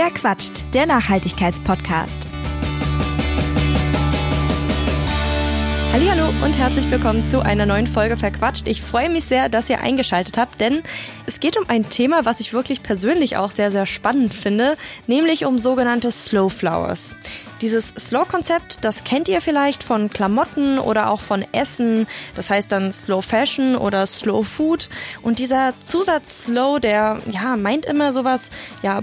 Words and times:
Wer 0.00 0.10
quatscht? 0.10 0.64
Der 0.74 0.86
Nachhaltigkeitspodcast. 0.86 2.28
Hallo 5.92 6.28
und 6.44 6.56
herzlich 6.56 6.88
willkommen 6.88 7.26
zu 7.26 7.40
einer 7.40 7.66
neuen 7.66 7.88
Folge 7.88 8.16
Verquatscht. 8.16 8.68
Ich 8.68 8.80
freue 8.80 9.10
mich 9.10 9.24
sehr, 9.24 9.48
dass 9.48 9.68
ihr 9.68 9.80
eingeschaltet 9.80 10.38
habt, 10.38 10.60
denn 10.60 10.84
es 11.26 11.40
geht 11.40 11.56
um 11.56 11.64
ein 11.68 11.90
Thema, 11.90 12.24
was 12.24 12.38
ich 12.38 12.52
wirklich 12.52 12.84
persönlich 12.84 13.36
auch 13.36 13.50
sehr, 13.50 13.72
sehr 13.72 13.86
spannend 13.86 14.34
finde, 14.34 14.76
nämlich 15.08 15.44
um 15.44 15.58
sogenannte 15.58 16.12
Slow 16.12 16.48
Flowers. 16.48 17.16
Dieses 17.60 17.88
Slow-Konzept, 17.88 18.84
das 18.84 19.02
kennt 19.02 19.28
ihr 19.28 19.40
vielleicht 19.40 19.82
von 19.82 20.10
Klamotten 20.10 20.78
oder 20.78 21.10
auch 21.10 21.22
von 21.22 21.44
Essen. 21.50 22.06
Das 22.36 22.50
heißt 22.50 22.70
dann 22.70 22.92
Slow 22.92 23.20
Fashion 23.20 23.74
oder 23.74 24.06
Slow 24.06 24.44
Food. 24.44 24.88
Und 25.22 25.40
dieser 25.40 25.74
Zusatz 25.80 26.44
Slow, 26.44 26.78
der, 26.78 27.20
ja, 27.32 27.56
meint 27.56 27.84
immer 27.84 28.12
sowas, 28.12 28.50
ja, 28.84 29.02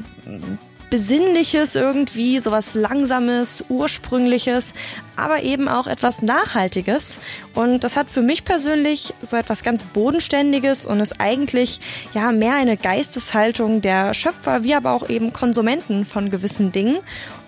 Besinnliches 0.95 1.75
irgendwie, 1.75 2.39
sowas 2.39 2.73
Langsames, 2.73 3.65
Ursprüngliches, 3.67 4.71
aber 5.17 5.43
eben 5.43 5.67
auch 5.67 5.87
etwas 5.87 6.21
Nachhaltiges. 6.21 7.19
Und 7.53 7.83
das 7.83 7.97
hat 7.97 8.09
für 8.09 8.21
mich 8.21 8.45
persönlich 8.45 9.13
so 9.21 9.35
etwas 9.35 9.61
ganz 9.61 9.83
Bodenständiges 9.83 10.85
und 10.85 11.01
ist 11.01 11.19
eigentlich 11.19 11.81
ja 12.13 12.31
mehr 12.31 12.55
eine 12.55 12.77
Geisteshaltung 12.77 13.81
der 13.81 14.13
Schöpfer, 14.13 14.63
wie 14.63 14.73
aber 14.73 14.93
auch 14.93 15.09
eben 15.09 15.33
Konsumenten 15.33 16.05
von 16.05 16.29
gewissen 16.29 16.71
Dingen. 16.71 16.99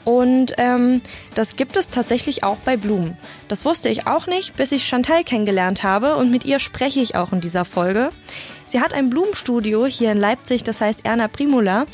Und 0.04 0.52
ähm, 0.58 1.02
das 1.34 1.56
gibt 1.56 1.78
es 1.78 1.90
tatsächlich 1.90 2.44
auch 2.44 2.58
bei 2.58 2.76
Blumen. 2.76 3.18
Das 3.48 3.64
wusste 3.64 3.88
ich 3.88 4.08
auch 4.08 4.28
nicht, 4.28 4.58
bis 4.58 4.74
ich 4.74 4.86
Chantal 4.86 5.24
kennengelernt 5.24 5.84
habe 5.84 6.18
und 6.18 6.32
mit 6.32 6.44
ihr 6.44 6.60
spreche 6.60 7.00
ich 7.00 7.16
auch 7.16 7.32
in 7.32 7.40
dieser 7.40 7.64
Folge. 7.64 8.10
Sie 8.68 8.82
hat 8.82 8.94
ein 8.94 9.10
Blumenstudio 9.10 9.86
hier 9.86 10.12
in 10.12 10.18
Leipzig, 10.18 10.64
das 10.64 10.82
heißt 10.82 11.06
Erna 11.06 11.30
Primula. 11.30 11.86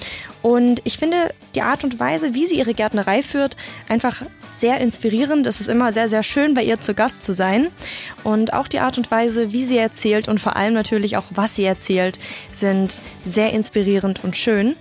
Und 0.41 0.81
ich 0.85 0.97
finde 0.97 1.33
die 1.53 1.61
Art 1.61 1.83
und 1.83 1.99
Weise, 1.99 2.33
wie 2.33 2.47
sie 2.47 2.57
ihre 2.57 2.73
Gärtnerei 2.73 3.21
führt, 3.21 3.55
einfach 3.87 4.23
sehr 4.49 4.81
inspirierend. 4.81 5.45
Es 5.45 5.61
ist 5.61 5.69
immer 5.69 5.93
sehr, 5.93 6.09
sehr 6.09 6.23
schön, 6.23 6.55
bei 6.55 6.63
ihr 6.63 6.81
zu 6.81 6.95
Gast 6.95 7.23
zu 7.23 7.35
sein. 7.35 7.67
Und 8.23 8.53
auch 8.53 8.67
die 8.67 8.79
Art 8.79 8.97
und 8.97 9.11
Weise, 9.11 9.53
wie 9.53 9.63
sie 9.63 9.77
erzählt 9.77 10.27
und 10.27 10.39
vor 10.39 10.55
allem 10.55 10.73
natürlich 10.73 11.15
auch, 11.15 11.25
was 11.29 11.55
sie 11.55 11.65
erzählt, 11.65 12.17
sind 12.51 12.97
sehr 13.23 13.53
inspirierend 13.53 14.23
und 14.23 14.35
schön. 14.35 14.75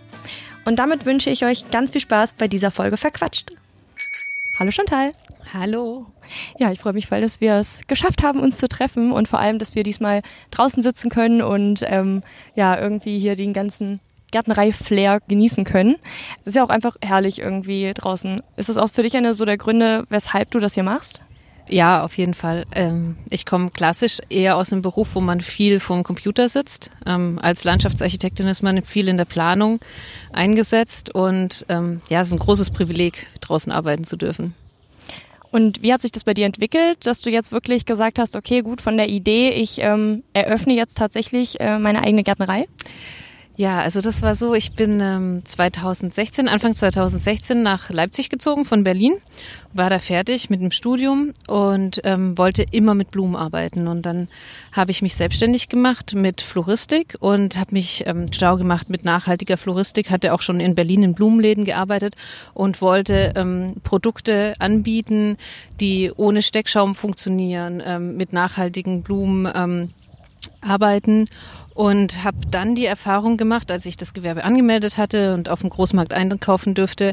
Und 0.64 0.78
damit 0.78 1.04
wünsche 1.04 1.28
ich 1.28 1.44
euch 1.44 1.70
ganz 1.70 1.90
viel 1.90 2.00
Spaß 2.00 2.34
bei 2.34 2.48
dieser 2.48 2.70
Folge 2.70 2.96
Verquatscht. 2.96 3.50
Hallo 4.58 4.70
Chantal. 4.70 5.12
Hallo. 5.52 6.06
Ja, 6.58 6.72
ich 6.72 6.80
freue 6.80 6.92
mich 6.92 7.06
voll, 7.06 7.20
dass 7.20 7.40
wir 7.40 7.54
es 7.54 7.80
geschafft 7.86 8.22
haben, 8.22 8.40
uns 8.40 8.58
zu 8.58 8.68
treffen 8.68 9.12
und 9.12 9.28
vor 9.28 9.38
allem, 9.38 9.58
dass 9.58 9.74
wir 9.74 9.82
diesmal 9.82 10.22
draußen 10.50 10.82
sitzen 10.82 11.10
können 11.10 11.42
und 11.42 11.84
ähm, 11.86 12.22
ja, 12.54 12.78
irgendwie 12.78 13.18
hier 13.18 13.36
den 13.36 13.52
ganzen 13.52 14.00
Gärtnerei-Flair 14.32 15.20
genießen 15.28 15.64
können. 15.64 15.96
Es 16.40 16.48
ist 16.48 16.56
ja 16.56 16.64
auch 16.64 16.70
einfach 16.70 16.96
herrlich 17.00 17.38
irgendwie 17.38 17.92
draußen. 17.94 18.40
Ist 18.56 18.68
das 18.68 18.78
auch 18.78 18.88
für 18.88 19.02
dich 19.02 19.16
einer 19.16 19.34
so 19.34 19.44
der 19.44 19.58
Gründe, 19.58 20.04
weshalb 20.08 20.50
du 20.50 20.58
das 20.58 20.74
hier 20.74 20.82
machst? 20.82 21.20
Ja, 21.68 22.02
auf 22.02 22.18
jeden 22.18 22.34
Fall. 22.34 22.64
Ähm, 22.74 23.16
ich 23.30 23.46
komme 23.46 23.70
klassisch 23.70 24.18
eher 24.28 24.56
aus 24.56 24.72
einem 24.72 24.82
Beruf, 24.82 25.14
wo 25.14 25.20
man 25.20 25.40
viel 25.40 25.78
vom 25.78 26.02
Computer 26.02 26.48
sitzt. 26.48 26.90
Ähm, 27.06 27.38
als 27.40 27.62
Landschaftsarchitektin 27.62 28.48
ist 28.48 28.62
man 28.62 28.82
viel 28.82 29.06
in 29.08 29.16
der 29.16 29.26
Planung 29.26 29.78
eingesetzt 30.32 31.14
und 31.14 31.64
ähm, 31.68 32.00
ja, 32.08 32.20
es 32.20 32.28
ist 32.28 32.34
ein 32.34 32.40
großes 32.40 32.70
Privileg, 32.70 33.28
draußen 33.40 33.70
arbeiten 33.70 34.04
zu 34.04 34.16
dürfen. 34.16 34.54
Und 35.52 35.82
wie 35.82 35.92
hat 35.92 36.02
sich 36.02 36.10
das 36.10 36.24
bei 36.24 36.34
dir 36.34 36.46
entwickelt, 36.46 37.06
dass 37.06 37.20
du 37.20 37.30
jetzt 37.30 37.52
wirklich 37.52 37.84
gesagt 37.84 38.18
hast, 38.18 38.36
okay, 38.36 38.62
gut, 38.62 38.80
von 38.80 38.96
der 38.96 39.10
Idee, 39.10 39.50
ich 39.50 39.78
ähm, 39.80 40.24
eröffne 40.32 40.74
jetzt 40.74 40.96
tatsächlich 40.96 41.60
äh, 41.60 41.78
meine 41.78 42.02
eigene 42.02 42.22
Gärtnerei? 42.22 42.66
Ja, 43.56 43.80
also 43.80 44.00
das 44.00 44.22
war 44.22 44.34
so, 44.34 44.54
ich 44.54 44.72
bin 44.72 45.00
ähm, 45.00 45.42
2016, 45.44 46.48
Anfang 46.48 46.72
2016 46.72 47.62
nach 47.62 47.90
Leipzig 47.90 48.30
gezogen 48.30 48.64
von 48.64 48.82
Berlin, 48.82 49.14
war 49.74 49.90
da 49.90 49.98
fertig 49.98 50.48
mit 50.48 50.62
dem 50.62 50.70
Studium 50.70 51.34
und 51.48 52.00
ähm, 52.04 52.38
wollte 52.38 52.64
immer 52.70 52.94
mit 52.94 53.10
Blumen 53.10 53.36
arbeiten. 53.36 53.88
Und 53.88 54.06
dann 54.06 54.28
habe 54.72 54.90
ich 54.90 55.02
mich 55.02 55.14
selbstständig 55.14 55.68
gemacht 55.68 56.14
mit 56.14 56.40
Floristik 56.40 57.16
und 57.20 57.58
habe 57.58 57.74
mich 57.74 58.04
ähm, 58.06 58.24
schlau 58.32 58.56
gemacht 58.56 58.88
mit 58.88 59.04
nachhaltiger 59.04 59.58
Floristik, 59.58 60.10
hatte 60.10 60.32
auch 60.32 60.40
schon 60.40 60.58
in 60.58 60.74
Berlin 60.74 61.02
in 61.02 61.14
Blumenläden 61.14 61.66
gearbeitet 61.66 62.16
und 62.54 62.80
wollte 62.80 63.34
ähm, 63.36 63.74
Produkte 63.84 64.54
anbieten, 64.60 65.36
die 65.78 66.10
ohne 66.16 66.40
Steckschaum 66.40 66.94
funktionieren, 66.94 67.82
ähm, 67.84 68.16
mit 68.16 68.32
nachhaltigen 68.32 69.02
Blumen 69.02 69.46
ähm, 69.54 69.90
arbeiten 70.60 71.28
und 71.74 72.24
habe 72.24 72.38
dann 72.50 72.74
die 72.74 72.86
Erfahrung 72.86 73.36
gemacht, 73.36 73.70
als 73.70 73.86
ich 73.86 73.96
das 73.96 74.12
Gewerbe 74.12 74.44
angemeldet 74.44 74.98
hatte 74.98 75.34
und 75.34 75.48
auf 75.48 75.60
dem 75.60 75.70
Großmarkt 75.70 76.12
einkaufen 76.12 76.74
dürfte, 76.74 77.12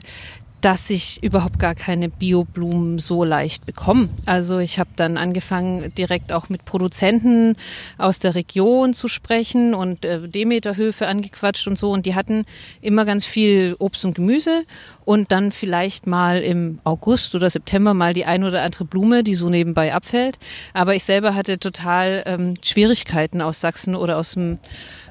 dass 0.61 0.89
ich 0.89 1.23
überhaupt 1.23 1.57
gar 1.59 1.75
keine 1.75 2.09
Bioblumen 2.09 2.99
so 2.99 3.23
leicht 3.23 3.65
bekomme. 3.65 4.09
Also 4.25 4.59
ich 4.59 4.77
habe 4.77 4.89
dann 4.95 5.17
angefangen, 5.17 5.93
direkt 5.95 6.33
auch 6.33 6.49
mit 6.49 6.65
Produzenten 6.65 7.55
aus 7.97 8.19
der 8.19 8.35
Region 8.35 8.93
zu 8.93 9.07
sprechen 9.07 9.73
und 9.73 10.03
äh, 10.03 10.27
Demeterhöfe 10.27 11.07
angequatscht 11.07 11.67
und 11.67 11.77
so. 11.77 11.91
Und 11.91 12.05
die 12.05 12.15
hatten 12.15 12.45
immer 12.81 13.05
ganz 13.05 13.25
viel 13.25 13.75
Obst 13.79 14.03
und 14.03 14.15
Gemüse 14.15 14.63
und 15.05 15.31
dann 15.31 15.51
vielleicht 15.51 16.07
mal 16.07 16.39
im 16.39 16.79
August 16.83 17.35
oder 17.35 17.49
September 17.49 17.93
mal 17.93 18.13
die 18.13 18.25
ein 18.25 18.43
oder 18.43 18.61
andere 18.61 18.85
Blume, 18.85 19.23
die 19.23 19.35
so 19.35 19.49
nebenbei 19.49 19.93
abfällt. 19.93 20.37
Aber 20.73 20.93
ich 20.93 21.03
selber 21.03 21.35
hatte 21.35 21.57
total 21.57 22.23
ähm, 22.25 22.53
Schwierigkeiten 22.63 23.41
aus 23.41 23.61
Sachsen 23.61 23.95
oder 23.95 24.17
aus 24.17 24.33
dem 24.33 24.59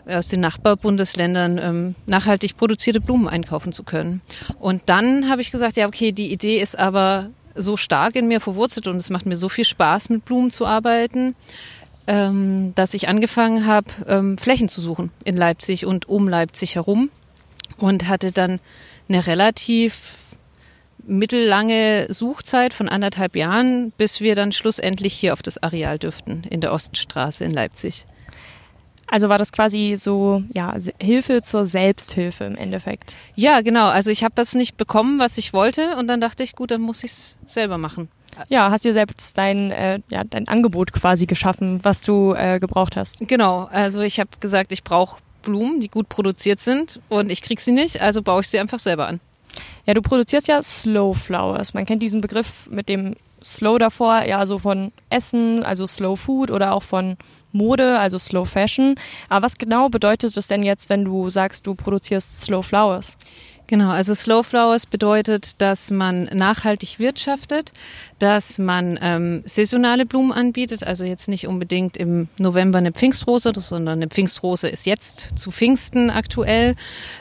aus 0.09 0.29
den 0.29 0.41
Nachbarbundesländern 0.41 1.59
ähm, 1.59 1.95
nachhaltig 2.07 2.57
produzierte 2.57 3.01
Blumen 3.01 3.29
einkaufen 3.29 3.73
zu 3.73 3.83
können. 3.83 4.21
Und 4.59 4.83
dann 4.87 5.29
habe 5.29 5.41
ich 5.41 5.51
gesagt, 5.51 5.77
ja, 5.77 5.87
okay, 5.87 6.13
die 6.13 6.33
Idee 6.33 6.61
ist 6.61 6.79
aber 6.79 7.31
so 7.55 7.77
stark 7.77 8.17
in 8.17 8.29
mir 8.29 8.41
verwurzelt 8.41 8.87
und 8.87 8.97
es 8.97 9.11
macht 9.11 9.27
mir 9.27 9.37
so 9.37 9.49
viel 9.49 9.65
Spaß, 9.65 10.11
mit 10.11 10.25
Blumen 10.25 10.51
zu 10.51 10.67
arbeiten, 10.67 11.35
ähm, 12.07 12.75
dass 12.75 12.95
ich 12.95 13.09
angefangen 13.09 13.67
habe, 13.67 13.89
ähm, 14.07 14.39
Flächen 14.39 14.69
zu 14.69 14.81
suchen 14.81 15.11
in 15.25 15.37
Leipzig 15.37 15.85
und 15.85 16.09
um 16.09 16.29
Leipzig 16.29 16.77
herum 16.77 17.11
und 17.77 18.09
hatte 18.09 18.33
dann 18.33 18.61
eine 19.09 19.27
relativ 19.27 20.19
mittellange 21.07 22.07
Suchzeit 22.13 22.73
von 22.73 22.89
anderthalb 22.89 23.35
Jahren, 23.35 23.93
bis 23.97 24.21
wir 24.21 24.35
dann 24.35 24.53
schlussendlich 24.53 25.15
hier 25.15 25.33
auf 25.33 25.43
das 25.43 25.63
Areal 25.63 25.99
dürften 25.99 26.45
in 26.51 26.61
der 26.61 26.73
Ostenstraße 26.73 27.45
in 27.45 27.51
Leipzig. 27.51 28.05
Also 29.11 29.29
war 29.29 29.39
das 29.39 29.53
quasi 29.53 29.97
so, 29.99 30.43
ja, 30.53 30.75
Hilfe 31.01 31.43
zur 31.43 31.67
Selbsthilfe 31.67 32.45
im 32.45 32.57
Endeffekt. 32.57 33.15
Ja, 33.35 33.63
genau. 33.63 33.87
Also 33.87 34.11
ich 34.11 34.23
habe 34.23 34.35
das 34.35 34.55
nicht 34.55 34.77
bekommen, 34.77 35.19
was 35.19 35.39
ich 35.39 35.53
wollte 35.53 35.97
und 35.97 36.09
dann 36.09 36.21
dachte 36.21 36.43
ich, 36.43 36.55
gut, 36.55 36.71
dann 36.71 36.83
muss 36.83 37.05
ich 37.05 37.13
es 37.13 37.39
selber 37.47 37.79
machen. 37.79 38.09
Ja, 38.49 38.71
hast 38.71 38.85
dir 38.85 38.93
selbst 38.93 39.37
dein, 39.37 39.71
äh, 39.71 40.01
ja, 40.11 40.23
dein 40.25 40.47
Angebot 40.47 40.93
quasi 40.93 41.27
geschaffen, 41.27 41.81
was 41.83 42.03
du 42.03 42.35
äh, 42.35 42.61
gebraucht 42.61 42.97
hast. 42.97 43.17
Genau. 43.21 43.65
Also 43.71 44.01
ich 44.01 44.21
habe 44.21 44.31
gesagt, 44.41 44.73
ich 44.73 44.85
brauche 44.85 45.21
Blumen, 45.43 45.81
die 45.81 45.89
gut 45.89 46.09
produziert 46.09 46.61
sind 46.61 47.01
und 47.09 47.33
ich 47.33 47.43
krieg 47.43 47.61
sie 47.61 47.73
nicht, 47.73 48.01
also 48.01 48.23
baue 48.23 48.43
ich 48.43 48.49
sie 48.49 48.59
einfach 48.59 48.79
selber 48.79 49.07
an. 49.07 49.21
Ja, 49.87 49.95
du 49.95 50.03
produzierst 50.03 50.49
ja 50.49 50.63
Slow 50.63 51.15
Flowers. 51.15 51.75
Man 51.75 51.87
kennt 51.87 52.03
diesen 52.03 52.21
Begriff 52.21 52.69
mit 52.71 52.89
dem 52.89 53.17
Slow 53.43 53.79
davor, 53.79 54.23
ja, 54.25 54.45
so 54.47 54.59
von 54.59 54.93
Essen, 55.11 55.63
also 55.63 55.87
Slow 55.87 56.17
Food 56.17 56.51
oder 56.51 56.73
auch 56.73 56.83
von 56.83 57.17
Mode, 57.53 57.99
also 57.99 58.19
Slow 58.19 58.45
Fashion. 58.45 58.97
Aber 59.29 59.45
was 59.47 59.59
genau 59.59 59.89
bedeutet 59.89 60.37
es 60.37 60.49
denn 60.49 60.63
jetzt, 60.63 60.89
wenn 60.89 61.05
du 61.05 61.31
sagst, 61.31 61.67
du 61.67 61.75
produzierst 61.75 62.43
Slow 62.43 62.63
Flowers? 62.63 63.17
Genau, 63.69 63.91
also 63.91 64.15
Slow 64.15 64.43
Flowers 64.43 64.87
bedeutet, 64.87 65.61
dass 65.61 65.91
man 65.91 66.25
nachhaltig 66.33 66.99
wirtschaftet, 66.99 67.75
dass 68.19 68.59
man 68.59 68.99
ähm, 69.03 69.43
saisonale 69.45 70.07
Blumen 70.07 70.33
anbietet, 70.33 70.85
also 70.85 71.05
jetzt 71.05 71.29
nicht 71.29 71.47
unbedingt 71.47 71.99
im 71.99 72.29
November 72.39 72.79
eine 72.79 72.93
Pfingstrose, 72.93 73.53
sondern 73.55 73.99
eine 73.99 74.09
Pfingstrose 74.09 74.69
ist 74.71 74.87
jetzt 74.87 75.29
zu 75.37 75.51
Pfingsten 75.51 76.09
aktuell, 76.09 76.77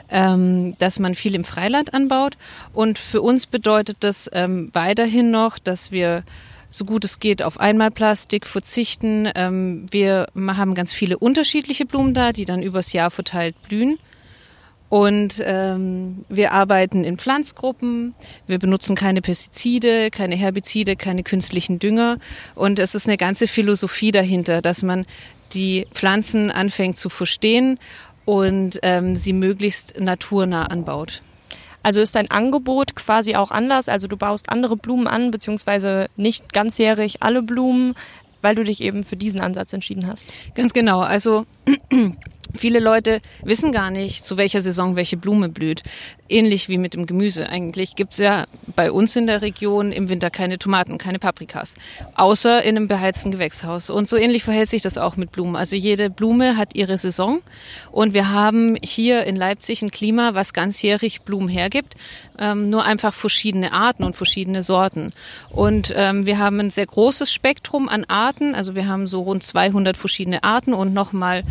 ähm, 0.09 0.77
dass 0.79 0.99
man 0.99 1.15
viel 1.15 1.35
im 1.35 1.43
Freiland 1.43 1.93
anbaut. 1.93 2.37
Und 2.71 2.97
für 2.97 3.21
uns 3.21 3.45
bedeutet 3.45 3.97
das 3.99 4.29
ähm, 4.31 4.69
weiterhin 4.71 5.31
noch, 5.31 5.59
dass 5.59 5.91
wir 5.91 6.23
so 6.71 6.85
gut 6.85 7.03
es 7.03 7.19
geht 7.19 7.43
auf 7.43 7.59
Einmalplastik 7.59 8.47
verzichten. 8.47 9.29
Ähm, 9.35 9.85
wir 9.91 10.27
haben 10.35 10.75
ganz 10.75 10.93
viele 10.93 11.17
unterschiedliche 11.17 11.85
Blumen 11.85 12.13
da, 12.13 12.31
die 12.31 12.45
dann 12.45 12.63
übers 12.63 12.93
Jahr 12.93 13.11
verteilt 13.11 13.61
blühen. 13.67 13.99
Und 14.89 15.41
ähm, 15.43 16.23
wir 16.29 16.53
arbeiten 16.53 17.03
in 17.03 17.17
Pflanzgruppen, 17.17 18.15
wir 18.45 18.57
benutzen 18.57 18.95
keine 18.95 19.21
Pestizide, 19.21 20.09
keine 20.11 20.35
Herbizide, 20.35 20.95
keine 20.95 21.23
künstlichen 21.23 21.79
Dünger. 21.79 22.19
Und 22.55 22.79
es 22.79 22.95
ist 22.95 23.07
eine 23.07 23.17
ganze 23.17 23.47
Philosophie 23.47 24.11
dahinter, 24.11 24.61
dass 24.61 24.83
man 24.83 25.05
die 25.53 25.87
Pflanzen 25.91 26.51
anfängt 26.51 26.97
zu 26.97 27.09
verstehen 27.09 27.79
und 28.25 28.79
ähm, 28.81 29.15
sie 29.15 29.33
möglichst 29.33 29.99
naturnah 29.99 30.65
anbaut. 30.65 31.21
Also 31.83 32.01
ist 32.01 32.15
dein 32.15 32.29
Angebot 32.29 32.95
quasi 32.95 33.35
auch 33.35 33.51
anders? 33.51 33.87
Also 33.87 34.07
du 34.07 34.17
baust 34.17 34.49
andere 34.49 34.75
Blumen 34.75 35.07
an, 35.07 35.31
beziehungsweise 35.31 36.07
nicht 36.17 36.51
ganzjährig 36.51 37.23
alle 37.23 37.41
Blumen, 37.41 37.95
weil 38.41 38.55
du 38.55 38.63
dich 38.63 38.81
eben 38.81 39.03
für 39.03 39.15
diesen 39.15 39.39
Ansatz 39.39 39.71
entschieden 39.73 40.07
hast. 40.07 40.27
Ganz 40.55 40.73
genau. 40.73 40.99
Also 40.99 41.45
Viele 42.55 42.79
Leute 42.79 43.21
wissen 43.43 43.71
gar 43.71 43.91
nicht, 43.91 44.25
zu 44.25 44.37
welcher 44.37 44.61
Saison 44.61 44.95
welche 44.95 45.17
Blume 45.17 45.49
blüht. 45.49 45.83
Ähnlich 46.29 46.69
wie 46.69 46.77
mit 46.77 46.93
dem 46.93 47.05
Gemüse. 47.05 47.49
Eigentlich 47.49 47.95
gibt's 47.95 48.17
ja 48.17 48.45
bei 48.75 48.91
uns 48.91 49.15
in 49.15 49.27
der 49.27 49.41
Region 49.41 49.91
im 49.91 50.09
Winter 50.09 50.29
keine 50.29 50.57
Tomaten, 50.57 50.97
keine 50.97 51.19
Paprikas. 51.19 51.75
Außer 52.15 52.63
in 52.63 52.75
einem 52.75 52.87
beheizten 52.87 53.31
Gewächshaus. 53.31 53.89
Und 53.89 54.09
so 54.09 54.17
ähnlich 54.17 54.43
verhält 54.43 54.69
sich 54.69 54.81
das 54.81 54.97
auch 54.97 55.17
mit 55.17 55.31
Blumen. 55.31 55.55
Also 55.55 55.75
jede 55.75 56.09
Blume 56.09 56.57
hat 56.57 56.75
ihre 56.75 56.97
Saison. 56.97 57.41
Und 57.91 58.13
wir 58.13 58.31
haben 58.31 58.77
hier 58.83 59.23
in 59.25 59.35
Leipzig 59.35 59.81
ein 59.81 59.91
Klima, 59.91 60.33
was 60.33 60.53
ganzjährig 60.53 61.21
Blumen 61.21 61.49
hergibt. 61.49 61.95
Ähm, 62.39 62.69
nur 62.69 62.83
einfach 62.83 63.13
verschiedene 63.13 63.73
Arten 63.73 64.03
und 64.03 64.15
verschiedene 64.15 64.63
Sorten. 64.63 65.13
Und 65.49 65.93
ähm, 65.95 66.25
wir 66.25 66.39
haben 66.39 66.59
ein 66.59 66.69
sehr 66.69 66.85
großes 66.85 67.31
Spektrum 67.31 67.89
an 67.89 68.05
Arten. 68.05 68.55
Also 68.55 68.75
wir 68.75 68.87
haben 68.87 69.07
so 69.07 69.21
rund 69.21 69.43
200 69.43 69.97
verschiedene 69.97 70.43
Arten 70.43 70.73
und 70.73 70.93
nochmal 70.93 71.43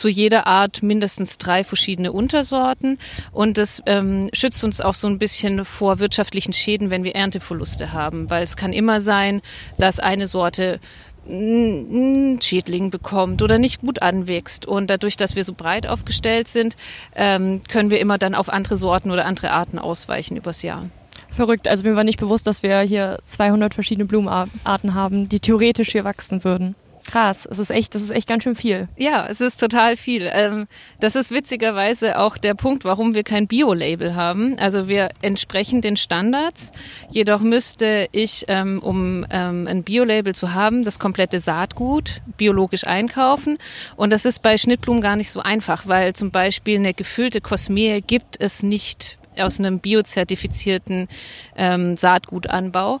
zu 0.00 0.08
jeder 0.08 0.46
Art 0.46 0.82
mindestens 0.82 1.36
drei 1.36 1.62
verschiedene 1.62 2.10
Untersorten. 2.10 2.98
Und 3.32 3.58
das 3.58 3.82
ähm, 3.84 4.30
schützt 4.32 4.64
uns 4.64 4.80
auch 4.80 4.94
so 4.94 5.06
ein 5.06 5.18
bisschen 5.18 5.66
vor 5.66 5.98
wirtschaftlichen 5.98 6.54
Schäden, 6.54 6.88
wenn 6.88 7.04
wir 7.04 7.14
Ernteverluste 7.14 7.92
haben. 7.92 8.30
Weil 8.30 8.42
es 8.42 8.56
kann 8.56 8.72
immer 8.72 9.02
sein, 9.02 9.42
dass 9.76 9.98
eine 9.98 10.26
Sorte 10.26 10.80
einen 11.28 12.40
Schädling 12.40 12.90
bekommt 12.90 13.42
oder 13.42 13.58
nicht 13.58 13.82
gut 13.82 14.00
anwächst. 14.00 14.64
Und 14.64 14.88
dadurch, 14.88 15.18
dass 15.18 15.36
wir 15.36 15.44
so 15.44 15.52
breit 15.52 15.86
aufgestellt 15.86 16.48
sind, 16.48 16.76
ähm, 17.14 17.60
können 17.68 17.90
wir 17.90 18.00
immer 18.00 18.16
dann 18.16 18.34
auf 18.34 18.48
andere 18.48 18.78
Sorten 18.78 19.10
oder 19.10 19.26
andere 19.26 19.50
Arten 19.50 19.78
ausweichen 19.78 20.34
übers 20.34 20.62
Jahr. 20.62 20.88
Verrückt. 21.28 21.68
Also 21.68 21.84
mir 21.84 21.94
war 21.94 22.04
nicht 22.04 22.18
bewusst, 22.18 22.46
dass 22.46 22.62
wir 22.62 22.80
hier 22.80 23.18
200 23.26 23.74
verschiedene 23.74 24.06
Blumenarten 24.06 24.94
haben, 24.94 25.28
die 25.28 25.40
theoretisch 25.40 25.92
hier 25.92 26.04
wachsen 26.04 26.42
würden. 26.42 26.74
Krass, 27.06 27.46
es 27.50 27.58
ist 27.58 27.70
echt, 27.70 27.94
das 27.94 28.02
ist 28.02 28.10
echt 28.10 28.28
ganz 28.28 28.44
schön 28.44 28.54
viel. 28.54 28.88
Ja, 28.96 29.26
es 29.26 29.40
ist 29.40 29.58
total 29.58 29.96
viel. 29.96 30.30
Ähm, 30.32 30.66
das 31.00 31.16
ist 31.16 31.30
witzigerweise 31.30 32.18
auch 32.18 32.36
der 32.36 32.54
Punkt, 32.54 32.84
warum 32.84 33.14
wir 33.14 33.24
kein 33.24 33.48
Bio-Label 33.48 34.14
haben. 34.14 34.58
Also 34.58 34.86
wir 34.86 35.08
entsprechen 35.22 35.80
den 35.80 35.96
Standards. 35.96 36.72
Jedoch 37.10 37.40
müsste 37.40 38.08
ich, 38.12 38.44
ähm, 38.48 38.80
um 38.80 39.26
ähm, 39.30 39.66
ein 39.66 39.82
Bio-Label 39.82 40.34
zu 40.34 40.54
haben, 40.54 40.84
das 40.84 40.98
komplette 40.98 41.38
Saatgut 41.38 42.20
biologisch 42.36 42.84
einkaufen. 42.84 43.58
Und 43.96 44.12
das 44.12 44.24
ist 44.24 44.42
bei 44.42 44.56
Schnittblumen 44.56 45.02
gar 45.02 45.16
nicht 45.16 45.32
so 45.32 45.40
einfach, 45.40 45.86
weil 45.88 46.12
zum 46.12 46.30
Beispiel 46.30 46.78
eine 46.78 46.94
gefüllte 46.94 47.40
Kosmee 47.40 48.02
gibt 48.02 48.40
es 48.40 48.62
nicht 48.62 49.18
aus 49.38 49.58
einem 49.58 49.78
biozertifizierten 49.78 51.08
Saatgutanbau. 51.56 53.00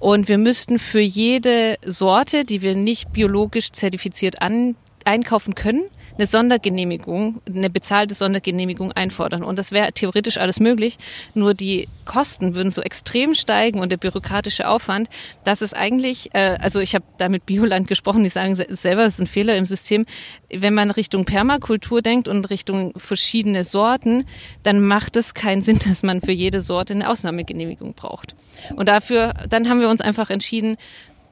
Und 0.00 0.28
wir 0.28 0.38
müssten 0.38 0.78
für 0.78 1.00
jede 1.00 1.76
Sorte, 1.84 2.46
die 2.46 2.62
wir 2.62 2.74
nicht 2.74 3.12
biologisch 3.12 3.70
zertifiziert 3.70 4.40
an, 4.40 4.74
einkaufen 5.04 5.54
können, 5.54 5.84
eine 6.20 6.26
Sondergenehmigung, 6.26 7.40
eine 7.48 7.70
bezahlte 7.70 8.14
Sondergenehmigung 8.14 8.92
einfordern. 8.92 9.42
Und 9.42 9.58
das 9.58 9.72
wäre 9.72 9.90
theoretisch 9.92 10.36
alles 10.36 10.60
möglich. 10.60 10.98
Nur 11.32 11.54
die 11.54 11.88
Kosten 12.04 12.54
würden 12.54 12.70
so 12.70 12.82
extrem 12.82 13.34
steigen 13.34 13.80
und 13.80 13.90
der 13.90 13.96
bürokratische 13.96 14.68
Aufwand, 14.68 15.08
dass 15.44 15.62
es 15.62 15.72
eigentlich, 15.72 16.28
äh, 16.34 16.58
also 16.60 16.80
ich 16.80 16.94
habe 16.94 17.06
da 17.16 17.30
mit 17.30 17.46
Bioland 17.46 17.88
gesprochen, 17.88 18.22
die 18.22 18.28
sagen 18.28 18.54
selber, 18.54 19.06
es 19.06 19.14
ist 19.14 19.20
ein 19.20 19.26
Fehler 19.26 19.56
im 19.56 19.64
System. 19.64 20.04
Wenn 20.50 20.74
man 20.74 20.90
Richtung 20.90 21.24
Permakultur 21.24 22.02
denkt 22.02 22.28
und 22.28 22.50
Richtung 22.50 22.92
verschiedene 22.98 23.64
Sorten, 23.64 24.26
dann 24.62 24.86
macht 24.86 25.16
es 25.16 25.32
keinen 25.32 25.62
Sinn, 25.62 25.78
dass 25.86 26.02
man 26.02 26.20
für 26.20 26.32
jede 26.32 26.60
Sorte 26.60 26.92
eine 26.92 27.08
Ausnahmegenehmigung 27.08 27.94
braucht. 27.94 28.34
Und 28.76 28.90
dafür, 28.90 29.32
dann 29.48 29.70
haben 29.70 29.80
wir 29.80 29.88
uns 29.88 30.02
einfach 30.02 30.28
entschieden, 30.28 30.76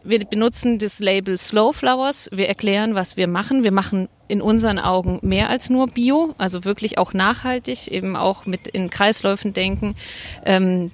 wir 0.09 0.25
benutzen 0.25 0.79
das 0.79 1.01
Label 1.01 1.37
Slow 1.37 1.73
Flowers. 1.73 2.29
Wir 2.33 2.49
erklären, 2.49 2.95
was 2.95 3.17
wir 3.17 3.29
machen. 3.29 3.65
Wir 3.65 3.73
machen 3.73 4.09
in 4.27 4.41
unseren 4.41 4.79
Augen 4.79 5.19
mehr 5.23 5.51
als 5.51 5.71
nur 5.71 5.87
Bio, 5.87 6.35
also 6.39 6.65
wirklich 6.65 6.99
auch 6.99 7.13
nachhaltig, 7.13 7.89
eben 7.89 8.17
auch 8.17 8.47
mit 8.47 8.67
in 8.69 8.91
Kreisläufen 8.91 9.53
denken, 9.53 9.97
ähm, 10.45 10.91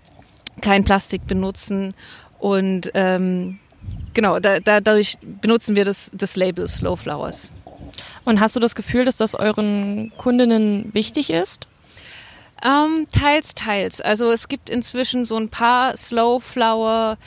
kein 0.60 0.84
Plastik 0.84 1.26
benutzen 1.26 1.94
und 2.38 2.90
ähm, 2.94 3.58
genau, 4.12 4.38
da, 4.38 4.60
dadurch 4.60 5.18
benutzen 5.40 5.76
wir 5.76 5.84
das, 5.84 6.10
das 6.14 6.36
Label 6.36 6.66
Slow 6.68 6.96
Flowers. 6.96 7.50
Und 8.24 8.40
hast 8.40 8.56
du 8.56 8.60
das 8.60 8.74
Gefühl, 8.74 9.04
dass 9.04 9.16
das 9.16 9.34
euren 9.34 10.12
Kundinnen 10.16 10.92
wichtig 10.92 11.30
ist? 11.30 11.68
Ähm, 12.64 13.06
teils, 13.12 13.54
teils. 13.54 14.00
Also 14.00 14.30
es 14.30 14.48
gibt 14.48 14.70
inzwischen 14.70 15.26
so 15.26 15.36
ein 15.36 15.50
paar 15.50 15.98
Slow 15.98 16.40
Flower 16.40 17.18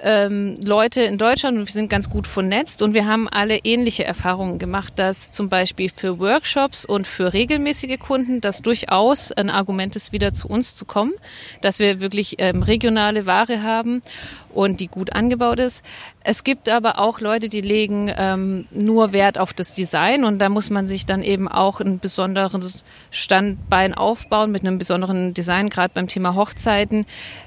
ähm, 0.00 0.56
Leute 0.64 1.02
in 1.02 1.18
Deutschland 1.18 1.58
und 1.58 1.66
wir 1.66 1.72
sind 1.72 1.90
ganz 1.90 2.08
gut 2.08 2.26
vernetzt 2.26 2.80
und 2.80 2.94
wir 2.94 3.06
haben 3.06 3.28
alle 3.28 3.58
ähnliche 3.58 4.04
Erfahrungen 4.04 4.58
gemacht, 4.58 4.94
dass 4.96 5.30
zum 5.32 5.50
Beispiel 5.50 5.90
für 5.90 6.18
Workshops 6.18 6.86
und 6.86 7.06
für 7.06 7.34
regelmäßige 7.34 7.98
Kunden 7.98 8.40
das 8.40 8.62
durchaus 8.62 9.32
ein 9.32 9.50
Argument 9.50 9.96
ist, 9.96 10.12
wieder 10.12 10.32
zu 10.32 10.48
uns 10.48 10.74
zu 10.74 10.86
kommen, 10.86 11.12
dass 11.60 11.78
wir 11.78 12.00
wirklich 12.00 12.36
ähm, 12.38 12.62
regionale 12.62 13.26
Ware 13.26 13.62
haben 13.62 14.00
und 14.56 14.80
die 14.80 14.88
gut 14.88 15.12
angebaut 15.12 15.60
ist. 15.60 15.84
Es 16.24 16.42
gibt 16.42 16.68
aber 16.68 16.98
auch 16.98 17.20
Leute, 17.20 17.48
die 17.48 17.60
legen 17.60 18.10
ähm, 18.16 18.66
nur 18.70 19.12
Wert 19.12 19.38
auf 19.38 19.52
das 19.52 19.74
Design 19.74 20.24
und 20.24 20.38
da 20.38 20.48
muss 20.48 20.70
man 20.70 20.88
sich 20.88 21.06
dann 21.06 21.22
eben 21.22 21.46
auch 21.46 21.80
ein 21.80 21.98
besonderes 21.98 22.84
Standbein 23.10 23.94
aufbauen 23.94 24.50
mit 24.50 24.62
einem 24.62 24.78
besonderen 24.78 25.34
Design, 25.34 25.68
gerade 25.68 25.92
beim 25.94 26.08
Thema 26.08 26.34
Hochzeiten. 26.34 27.06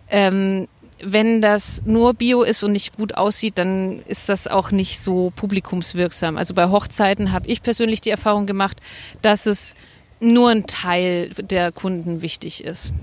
Ähm, 0.10 0.68
wenn 1.02 1.42
das 1.42 1.82
nur 1.86 2.14
Bio 2.14 2.44
ist 2.44 2.64
und 2.64 2.74
nicht 2.74 2.96
gut 2.96 3.16
aussieht, 3.16 3.58
dann 3.58 4.02
ist 4.06 4.30
das 4.30 4.48
auch 4.48 4.72
nicht 4.72 5.00
so 5.00 5.32
publikumswirksam. 5.36 6.38
Also 6.38 6.54
bei 6.54 6.70
Hochzeiten 6.70 7.32
habe 7.32 7.48
ich 7.48 7.64
persönlich 7.64 8.02
die 8.02 8.10
Erfahrung 8.10 8.46
gemacht, 8.46 8.78
dass 9.22 9.46
es 9.46 9.76
nur 10.20 10.50
ein 10.50 10.68
Teil 10.68 11.30
der 11.30 11.72
Kunden 11.72 12.22
wichtig 12.22 12.64
ist. 12.64 12.94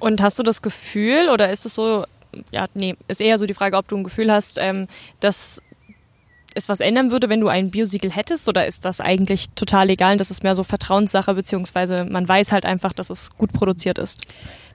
Und 0.00 0.20
hast 0.20 0.38
du 0.38 0.42
das 0.42 0.62
Gefühl 0.62 1.28
oder 1.32 1.50
ist 1.50 1.64
es 1.64 1.76
so, 1.76 2.04
ja, 2.50 2.66
nee, 2.74 2.96
ist 3.08 3.20
eher 3.20 3.38
so 3.38 3.46
die 3.46 3.54
Frage, 3.54 3.76
ob 3.76 3.88
du 3.88 3.96
ein 3.96 4.04
Gefühl 4.04 4.32
hast, 4.32 4.58
ähm, 4.58 4.86
dass 5.20 5.62
es 6.54 6.68
was 6.68 6.80
ändern 6.80 7.10
würde, 7.10 7.28
wenn 7.28 7.40
du 7.40 7.48
ein 7.48 7.70
Biosiegel 7.70 8.10
hättest 8.10 8.48
oder 8.48 8.66
ist 8.66 8.84
das 8.84 9.00
eigentlich 9.00 9.50
total 9.50 9.90
egal? 9.90 10.16
Das 10.16 10.30
ist 10.30 10.42
mehr 10.42 10.54
so 10.54 10.64
Vertrauenssache, 10.64 11.34
beziehungsweise 11.34 12.04
man 12.04 12.28
weiß 12.28 12.52
halt 12.52 12.64
einfach, 12.64 12.92
dass 12.92 13.10
es 13.10 13.30
gut 13.30 13.52
produziert 13.52 13.98
ist. 13.98 14.18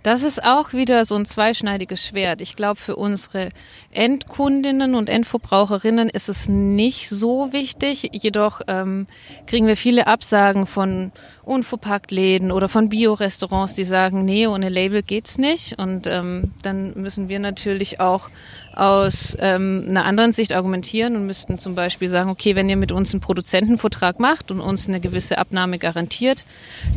Das 0.04 0.24
ist 0.24 0.44
auch 0.44 0.74
wieder 0.74 1.04
so 1.06 1.16
ein 1.16 1.26
zweischneidiges 1.26 2.06
Schwert. 2.06 2.42
Ich 2.42 2.56
glaube, 2.56 2.80
für 2.80 2.96
unsere 2.96 3.50
Endkundinnen 3.92 4.96
und 4.96 5.10
Endverbraucherinnen 5.10 6.10
ist 6.10 6.30
es 6.30 6.48
nicht 6.48 7.10
so 7.10 7.52
wichtig. 7.52 8.10
Jedoch 8.14 8.62
ähm, 8.68 9.08
kriegen 9.48 9.68
wir 9.68 9.76
viele 9.76 10.08
Absagen 10.08 10.66
von 10.66 11.12
Unverpacktläden 11.44 12.52
oder 12.52 12.70
von 12.70 12.90
Biorestaurants, 12.90 13.74
die 13.74 13.84
sagen, 13.84 14.24
nee, 14.24 14.48
ohne 14.48 14.70
Label 14.70 15.02
geht's 15.02 15.38
nicht. 15.38 15.78
Und 15.78 16.08
ähm, 16.08 16.54
dann 16.62 16.94
müssen 16.96 17.28
wir 17.28 17.40
natürlich 17.40 18.00
auch 18.00 18.30
aus 18.76 19.36
ähm, 19.40 19.88
einer 19.90 20.06
anderen 20.06 20.34
Sicht 20.34 20.54
argumentieren 20.54 21.16
und 21.16 21.26
müssten 21.26 21.58
zum 21.68 21.76
Beispiel 21.76 22.08
sagen, 22.08 22.30
okay, 22.30 22.56
wenn 22.56 22.70
ihr 22.70 22.78
mit 22.78 22.94
uns 22.94 23.14
einen 23.14 23.20
Produzentenvertrag 23.20 24.22
macht 24.22 24.52
und 24.52 24.62
uns 24.62 24.88
eine 24.88 25.02
gewisse 25.02 25.38
Abnahme 25.38 25.80
garantiert, 25.80 26.46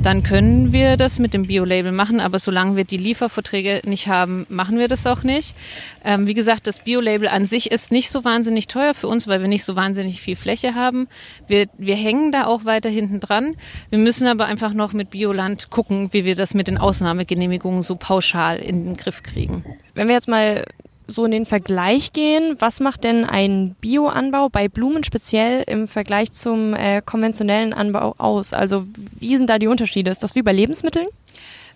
dann 0.00 0.22
können 0.22 0.72
wir 0.72 0.96
das 0.96 1.18
mit 1.18 1.34
dem 1.34 1.48
Bio-Label 1.48 1.90
machen, 1.90 2.20
aber 2.20 2.38
solange 2.38 2.76
wir 2.76 2.84
die 2.84 2.96
Lieferverträge 2.96 3.80
nicht 3.84 4.06
haben, 4.06 4.46
machen 4.48 4.78
wir 4.78 4.86
das 4.86 5.08
auch 5.08 5.24
nicht. 5.24 5.56
Ähm, 6.04 6.28
wie 6.28 6.34
gesagt, 6.34 6.68
das 6.68 6.84
Bio-Label 6.84 7.26
an 7.26 7.46
sich 7.46 7.72
ist 7.72 7.90
nicht 7.90 8.12
so 8.12 8.24
wahnsinnig 8.24 8.68
teuer 8.68 8.94
für 8.94 9.08
uns, 9.08 9.26
weil 9.26 9.40
wir 9.40 9.48
nicht 9.48 9.64
so 9.64 9.74
wahnsinnig 9.74 10.20
viel 10.20 10.36
Fläche 10.36 10.76
haben. 10.76 11.08
Wir, 11.48 11.66
wir 11.76 11.96
hängen 11.96 12.30
da 12.30 12.46
auch 12.46 12.64
weiter 12.64 12.90
hinten 12.90 13.18
dran. 13.18 13.56
Wir 13.88 13.98
müssen 13.98 14.28
aber 14.28 14.44
einfach 14.44 14.72
noch 14.72 14.92
mit 14.92 15.10
Bioland 15.10 15.70
gucken, 15.70 16.10
wie 16.12 16.24
wir 16.24 16.36
das 16.36 16.54
mit 16.54 16.68
den 16.68 16.78
Ausnahmegenehmigungen 16.78 17.82
so 17.82 17.96
pauschal 17.96 18.58
in 18.58 18.84
den 18.84 18.96
Griff 18.96 19.24
kriegen. 19.24 19.64
Wenn 19.94 20.06
wir 20.06 20.14
jetzt 20.14 20.28
mal 20.28 20.64
so 21.10 21.24
in 21.24 21.30
den 21.30 21.46
Vergleich 21.46 22.12
gehen, 22.12 22.56
was 22.58 22.80
macht 22.80 23.04
denn 23.04 23.24
ein 23.24 23.74
Bioanbau 23.80 24.48
bei 24.48 24.68
Blumen 24.68 25.04
speziell 25.04 25.64
im 25.66 25.88
Vergleich 25.88 26.32
zum 26.32 26.74
äh, 26.74 27.02
konventionellen 27.04 27.72
Anbau 27.72 28.14
aus? 28.18 28.52
Also 28.52 28.86
wie 29.18 29.36
sind 29.36 29.50
da 29.50 29.58
die 29.58 29.66
Unterschiede? 29.66 30.10
Ist 30.10 30.22
das 30.22 30.34
wie 30.34 30.42
bei 30.42 30.52
Lebensmitteln? 30.52 31.06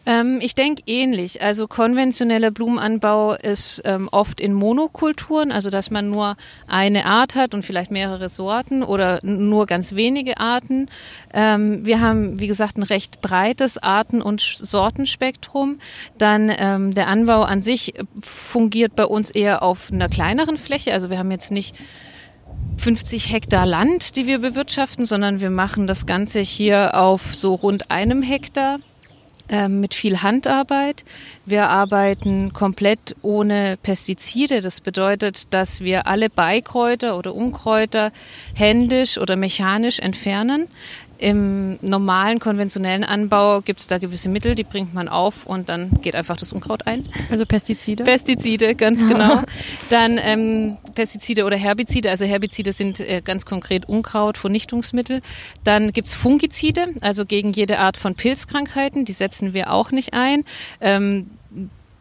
Ähm, 0.06 0.38
ich 0.42 0.54
denke 0.54 0.82
ähnlich. 0.86 1.42
Also 1.42 1.66
konventioneller 1.66 2.50
Blumenanbau 2.50 3.34
ist 3.34 3.82
ähm, 3.84 4.08
oft 4.12 4.40
in 4.40 4.52
Monokulturen, 4.52 5.50
also 5.50 5.70
dass 5.70 5.90
man 5.90 6.10
nur 6.10 6.36
eine 6.66 7.06
Art 7.06 7.34
hat 7.34 7.54
und 7.54 7.64
vielleicht 7.64 7.90
mehrere 7.90 8.28
Sorten 8.28 8.82
oder 8.82 9.20
nur 9.22 9.66
ganz 9.66 9.94
wenige 9.94 10.38
Arten. 10.38 10.88
Ähm, 11.32 11.86
wir 11.86 12.00
haben, 12.00 12.38
wie 12.38 12.46
gesagt, 12.46 12.76
ein 12.76 12.82
recht 12.82 13.20
breites 13.20 13.78
Arten- 13.78 14.22
und 14.22 14.40
Sortenspektrum. 14.40 15.78
Dann 16.18 16.52
ähm, 16.56 16.94
der 16.94 17.08
Anbau 17.08 17.42
an 17.42 17.62
sich 17.62 17.94
fungiert 18.20 18.94
bei 18.96 19.06
uns 19.06 19.30
eher 19.30 19.62
auf 19.62 19.90
einer 19.90 20.08
kleineren 20.08 20.58
Fläche. 20.58 20.92
Also 20.92 21.10
wir 21.10 21.18
haben 21.18 21.30
jetzt 21.30 21.50
nicht 21.50 21.74
50 22.78 23.32
Hektar 23.32 23.66
Land, 23.66 24.16
die 24.16 24.26
wir 24.26 24.38
bewirtschaften, 24.38 25.06
sondern 25.06 25.40
wir 25.40 25.50
machen 25.50 25.86
das 25.86 26.06
Ganze 26.06 26.40
hier 26.40 26.98
auf 26.98 27.34
so 27.34 27.54
rund 27.54 27.90
einem 27.90 28.22
Hektar. 28.22 28.80
Ähm, 29.50 29.80
mit 29.80 29.92
viel 29.92 30.22
Handarbeit. 30.22 31.04
Wir 31.44 31.68
arbeiten 31.68 32.54
komplett 32.54 33.14
ohne 33.20 33.76
Pestizide. 33.82 34.62
Das 34.62 34.80
bedeutet, 34.80 35.52
dass 35.52 35.82
wir 35.82 36.06
alle 36.06 36.30
Beikräuter 36.30 37.18
oder 37.18 37.34
Unkräuter 37.34 38.10
händisch 38.54 39.18
oder 39.18 39.36
mechanisch 39.36 39.98
entfernen. 39.98 40.68
Im 41.18 41.78
normalen, 41.80 42.40
konventionellen 42.40 43.04
Anbau 43.04 43.60
gibt 43.60 43.80
es 43.80 43.86
da 43.86 43.98
gewisse 43.98 44.28
Mittel, 44.28 44.54
die 44.54 44.64
bringt 44.64 44.94
man 44.94 45.08
auf 45.08 45.46
und 45.46 45.68
dann 45.68 46.00
geht 46.02 46.16
einfach 46.16 46.36
das 46.36 46.52
Unkraut 46.52 46.86
ein. 46.86 47.06
Also 47.30 47.46
Pestizide? 47.46 48.04
Pestizide, 48.04 48.74
ganz 48.74 49.00
genau. 49.08 49.42
dann 49.90 50.18
ähm, 50.20 50.76
Pestizide 50.94 51.44
oder 51.44 51.56
Herbizide. 51.56 52.10
Also 52.10 52.24
Herbizide 52.24 52.72
sind 52.72 53.00
äh, 53.00 53.22
ganz 53.24 53.46
konkret 53.46 53.88
Unkraut, 53.88 54.38
Vernichtungsmittel. 54.38 55.22
Dann 55.62 55.92
gibt 55.92 56.08
es 56.08 56.14
Fungizide, 56.14 56.88
also 57.00 57.24
gegen 57.24 57.52
jede 57.52 57.78
Art 57.78 57.96
von 57.96 58.14
Pilzkrankheiten. 58.14 59.04
Die 59.04 59.12
setzen 59.12 59.54
wir 59.54 59.72
auch 59.72 59.90
nicht 59.90 60.14
ein. 60.14 60.44
Ähm, 60.80 61.30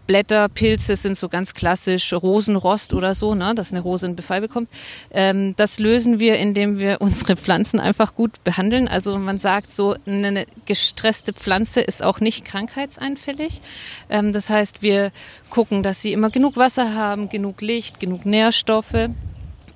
Blätter, 0.07 0.49
Pilze 0.49 0.95
sind 0.95 1.17
so 1.17 1.29
ganz 1.29 1.53
klassisch 1.53 2.13
Rosenrost 2.13 2.93
oder 2.93 3.15
so, 3.15 3.35
ne, 3.35 3.53
dass 3.55 3.71
eine 3.71 3.81
Rose 3.81 4.05
einen 4.05 4.15
Befall 4.15 4.41
bekommt. 4.41 4.69
Ähm, 5.11 5.53
das 5.57 5.79
lösen 5.79 6.19
wir, 6.19 6.37
indem 6.37 6.79
wir 6.79 6.97
unsere 7.01 7.35
Pflanzen 7.35 7.79
einfach 7.79 8.15
gut 8.15 8.43
behandeln. 8.43 8.87
Also 8.87 9.17
man 9.17 9.39
sagt 9.39 9.71
so, 9.71 9.95
eine 10.05 10.45
gestresste 10.65 11.33
Pflanze 11.33 11.81
ist 11.81 12.03
auch 12.03 12.19
nicht 12.19 12.45
krankheitsanfällig. 12.45 13.61
Ähm, 14.09 14.33
das 14.33 14.49
heißt, 14.49 14.81
wir 14.81 15.11
gucken, 15.49 15.83
dass 15.83 16.01
sie 16.01 16.13
immer 16.13 16.29
genug 16.29 16.57
Wasser 16.57 16.95
haben, 16.95 17.29
genug 17.29 17.61
Licht, 17.61 17.99
genug 17.99 18.25
Nährstoffe. 18.25 19.09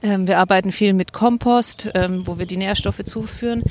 Ähm, 0.08 0.26
wir 0.26 0.40
arbeiten 0.40 0.72
viel 0.72 0.94
mit 0.94 1.12
Kompost, 1.12 1.90
ähm, 1.94 2.26
wo 2.26 2.40
wir 2.40 2.46
die 2.46 2.56
Nährstoffe 2.56 3.04
zuführen. 3.04 3.64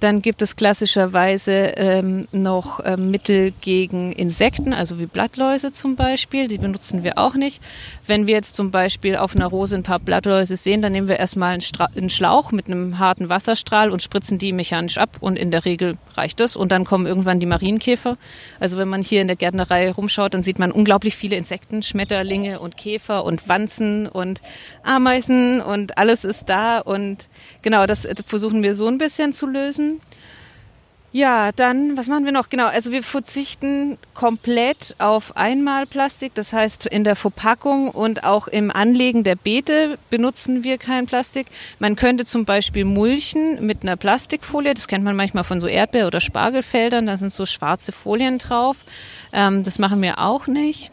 Dann 0.00 0.22
gibt 0.22 0.42
es 0.42 0.56
klassischerweise 0.56 1.52
ähm, 1.76 2.26
noch 2.32 2.84
Mittel 2.96 3.52
gegen 3.60 4.12
Insekten, 4.12 4.72
also 4.72 4.98
wie 4.98 5.06
Blattläuse 5.06 5.72
zum 5.72 5.96
Beispiel. 5.96 6.48
Die 6.48 6.58
benutzen 6.58 7.04
wir 7.04 7.18
auch 7.18 7.34
nicht. 7.34 7.62
Wenn 8.06 8.26
wir 8.26 8.34
jetzt 8.34 8.56
zum 8.56 8.70
Beispiel 8.70 9.16
auf 9.16 9.36
einer 9.36 9.46
Rose 9.46 9.76
ein 9.76 9.82
paar 9.82 10.00
Blattläuse 10.00 10.56
sehen, 10.56 10.82
dann 10.82 10.92
nehmen 10.92 11.08
wir 11.08 11.18
erstmal 11.18 11.58
einen, 11.94 12.10
Schlauch 12.10 12.52
mit 12.52 12.66
einem 12.66 12.98
harten 12.98 13.28
Wasserstrahl 13.28 13.90
und 13.90 14.02
spritzen 14.02 14.38
die 14.38 14.52
mechanisch 14.52 14.98
ab. 14.98 15.16
Und 15.20 15.38
in 15.38 15.50
der 15.50 15.64
Regel 15.64 15.96
reicht 16.14 16.40
das. 16.40 16.56
Und 16.56 16.72
dann 16.72 16.84
kommen 16.84 17.06
irgendwann 17.06 17.40
die 17.40 17.46
Marienkäfer. 17.46 18.16
Also 18.60 18.78
wenn 18.78 18.88
man 18.88 19.02
hier 19.02 19.20
in 19.20 19.28
der 19.28 19.36
Gärtnerei 19.36 19.90
rumschaut, 19.90 20.34
dann 20.34 20.42
sieht 20.42 20.58
man 20.58 20.72
unglaublich 20.72 21.16
viele 21.16 21.36
Insekten, 21.36 21.82
Schmetterlinge 21.82 22.58
und 22.58 22.76
Käfer 22.76 23.24
und 23.24 23.48
Wanzen 23.48 24.08
und 24.08 24.40
Ameisen 24.82 25.60
und 25.60 25.83
und 25.84 25.98
alles 25.98 26.24
ist 26.24 26.48
da 26.48 26.78
und 26.78 27.28
genau, 27.60 27.84
das 27.84 28.08
versuchen 28.26 28.62
wir 28.62 28.74
so 28.74 28.86
ein 28.86 28.96
bisschen 28.96 29.34
zu 29.34 29.46
lösen. 29.46 30.00
Ja, 31.12 31.52
dann, 31.52 31.96
was 31.96 32.08
machen 32.08 32.24
wir 32.24 32.32
noch? 32.32 32.48
Genau, 32.48 32.66
also 32.66 32.90
wir 32.90 33.02
verzichten 33.02 33.98
komplett 34.14 34.96
auf 34.98 35.36
Einmalplastik. 35.36 36.34
Das 36.34 36.52
heißt, 36.52 36.86
in 36.86 37.04
der 37.04 37.16
Verpackung 37.16 37.90
und 37.90 38.24
auch 38.24 38.48
im 38.48 38.72
Anlegen 38.72 39.24
der 39.24 39.36
Beete 39.36 39.98
benutzen 40.10 40.64
wir 40.64 40.78
kein 40.78 41.06
Plastik. 41.06 41.46
Man 41.78 41.94
könnte 41.94 42.24
zum 42.24 42.46
Beispiel 42.46 42.84
mulchen 42.84 43.64
mit 43.64 43.82
einer 43.82 43.96
Plastikfolie. 43.96 44.74
Das 44.74 44.88
kennt 44.88 45.04
man 45.04 45.14
manchmal 45.14 45.44
von 45.44 45.60
so 45.60 45.68
Erdbeer- 45.68 46.08
oder 46.08 46.20
Spargelfeldern. 46.20 47.06
Da 47.06 47.16
sind 47.16 47.32
so 47.32 47.46
schwarze 47.46 47.92
Folien 47.92 48.38
drauf. 48.38 48.78
Ähm, 49.32 49.62
das 49.62 49.78
machen 49.78 50.02
wir 50.02 50.18
auch 50.18 50.48
nicht. 50.48 50.90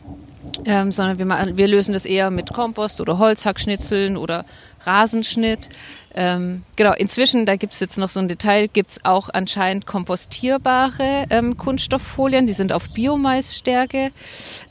Ähm, 0.65 0.91
sondern 0.91 1.19
wir, 1.19 1.57
wir 1.57 1.67
lösen 1.67 1.93
das 1.93 2.05
eher 2.05 2.31
mit 2.31 2.51
Kompost 2.53 2.99
oder 2.99 3.17
Holzhackschnitzeln 3.19 4.17
oder 4.17 4.45
Rasenschnitt. 4.85 5.69
Ähm, 6.13 6.63
genau, 6.75 6.91
inzwischen, 6.93 7.45
da 7.45 7.55
gibt 7.55 7.71
es 7.71 7.79
jetzt 7.79 7.97
noch 7.97 8.09
so 8.09 8.19
ein 8.19 8.27
Detail, 8.27 8.67
gibt 8.67 8.91
es 8.91 9.05
auch 9.05 9.29
anscheinend 9.31 9.85
kompostierbare 9.85 11.25
ähm, 11.29 11.55
Kunststofffolien, 11.57 12.47
die 12.47 12.53
sind 12.53 12.73
auf 12.73 12.89
Biomaisstärke 12.89 14.11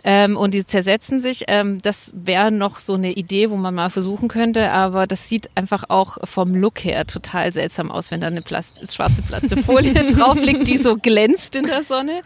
ähm, 0.04 0.36
und 0.36 0.52
die 0.52 0.66
zersetzen 0.66 1.20
sich. 1.20 1.44
Ähm, 1.48 1.80
das 1.80 2.12
wäre 2.14 2.50
noch 2.50 2.78
so 2.78 2.94
eine 2.94 3.12
Idee, 3.12 3.50
wo 3.50 3.56
man 3.56 3.74
mal 3.74 3.88
versuchen 3.88 4.28
könnte, 4.28 4.70
aber 4.70 5.06
das 5.06 5.28
sieht 5.28 5.48
einfach 5.54 5.84
auch 5.88 6.18
vom 6.24 6.54
Look 6.54 6.84
her 6.84 7.06
total 7.06 7.52
seltsam 7.52 7.90
aus, 7.90 8.10
wenn 8.10 8.20
da 8.20 8.26
eine 8.26 8.42
Plast 8.42 8.92
schwarze 8.92 9.22
Plastifolie 9.22 9.94
drauf 10.08 10.40
liegt, 10.42 10.68
die 10.68 10.76
so 10.76 10.96
glänzt 10.96 11.56
in 11.56 11.64
der 11.64 11.84
Sonne. 11.84 12.22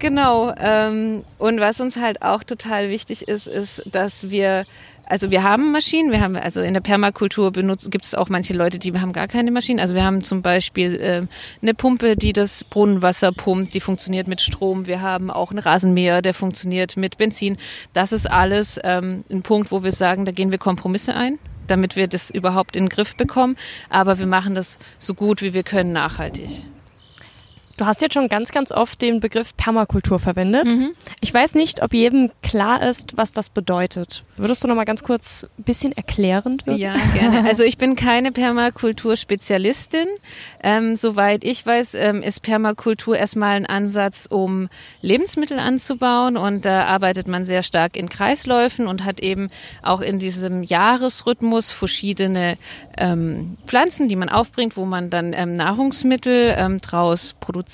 Genau. 0.00 0.54
Ähm, 0.56 1.24
und 1.38 1.60
was 1.60 1.80
uns 1.80 1.96
halt 1.96 2.22
auch 2.22 2.42
total 2.42 2.88
wichtig 2.90 3.28
ist, 3.28 3.46
ist, 3.46 3.82
dass 3.86 4.30
wir 4.30 4.64
also 5.10 5.32
wir 5.32 5.42
haben 5.42 5.72
Maschinen, 5.72 6.12
wir 6.12 6.20
haben 6.20 6.36
also 6.36 6.60
in 6.60 6.72
der 6.72 6.80
Permakultur 6.80 7.50
benutzt, 7.50 7.90
gibt 7.90 8.04
es 8.04 8.14
auch 8.14 8.28
manche 8.28 8.54
Leute, 8.54 8.78
die 8.78 8.92
haben 8.92 9.12
gar 9.12 9.26
keine 9.26 9.50
Maschinen. 9.50 9.80
Also 9.80 9.96
wir 9.96 10.04
haben 10.04 10.22
zum 10.22 10.40
Beispiel 10.40 10.94
äh, 11.00 11.26
eine 11.60 11.74
Pumpe, 11.74 12.14
die 12.14 12.32
das 12.32 12.62
Brunnenwasser 12.62 13.32
pumpt, 13.32 13.74
die 13.74 13.80
funktioniert 13.80 14.28
mit 14.28 14.40
Strom. 14.40 14.86
Wir 14.86 15.00
haben 15.00 15.32
auch 15.32 15.50
einen 15.50 15.58
Rasenmäher, 15.58 16.22
der 16.22 16.32
funktioniert 16.32 16.96
mit 16.96 17.18
Benzin. 17.18 17.56
Das 17.92 18.12
ist 18.12 18.30
alles 18.30 18.78
ähm, 18.84 19.24
ein 19.28 19.42
Punkt, 19.42 19.72
wo 19.72 19.82
wir 19.82 19.90
sagen, 19.90 20.24
da 20.26 20.30
gehen 20.30 20.52
wir 20.52 20.58
Kompromisse 20.58 21.16
ein, 21.16 21.40
damit 21.66 21.96
wir 21.96 22.06
das 22.06 22.30
überhaupt 22.30 22.76
in 22.76 22.84
den 22.84 22.88
Griff 22.88 23.16
bekommen. 23.16 23.56
Aber 23.88 24.20
wir 24.20 24.26
machen 24.26 24.54
das 24.54 24.78
so 24.98 25.14
gut 25.14 25.42
wie 25.42 25.54
wir 25.54 25.64
können 25.64 25.92
nachhaltig. 25.92 26.62
Du 27.80 27.86
hast 27.86 28.02
jetzt 28.02 28.12
schon 28.12 28.28
ganz, 28.28 28.52
ganz 28.52 28.72
oft 28.72 29.00
den 29.00 29.20
Begriff 29.20 29.56
Permakultur 29.56 30.20
verwendet. 30.20 30.66
Mhm. 30.66 30.90
Ich 31.22 31.32
weiß 31.32 31.54
nicht, 31.54 31.82
ob 31.82 31.94
jedem 31.94 32.30
klar 32.42 32.86
ist, 32.86 33.16
was 33.16 33.32
das 33.32 33.48
bedeutet. 33.48 34.22
Würdest 34.36 34.62
du 34.62 34.68
noch 34.68 34.74
mal 34.74 34.84
ganz 34.84 35.02
kurz 35.02 35.46
ein 35.58 35.62
bisschen 35.62 35.92
erklärend 35.92 36.66
wirken? 36.66 36.78
Ja, 36.78 36.94
gerne. 37.14 37.40
Also 37.50 37.64
ich 37.64 37.78
bin 37.78 37.96
keine 37.96 38.32
Permakultur-Spezialistin. 38.32 40.08
Ähm, 40.62 40.94
soweit 40.94 41.42
ich 41.42 41.64
weiß, 41.64 41.94
ähm, 41.94 42.22
ist 42.22 42.42
Permakultur 42.42 43.16
erstmal 43.16 43.56
ein 43.56 43.64
Ansatz, 43.64 44.28
um 44.28 44.68
Lebensmittel 45.00 45.58
anzubauen 45.58 46.36
und 46.36 46.66
da 46.66 46.84
arbeitet 46.84 47.28
man 47.28 47.46
sehr 47.46 47.62
stark 47.62 47.96
in 47.96 48.10
Kreisläufen 48.10 48.88
und 48.88 49.06
hat 49.06 49.20
eben 49.20 49.48
auch 49.82 50.02
in 50.02 50.18
diesem 50.18 50.62
Jahresrhythmus 50.62 51.70
verschiedene 51.70 52.58
ähm, 52.98 53.56
Pflanzen, 53.64 54.10
die 54.10 54.16
man 54.16 54.28
aufbringt, 54.28 54.76
wo 54.76 54.84
man 54.84 55.08
dann 55.08 55.32
ähm, 55.32 55.54
Nahrungsmittel 55.54 56.54
ähm, 56.58 56.78
draus 56.78 57.34
produziert. 57.40 57.69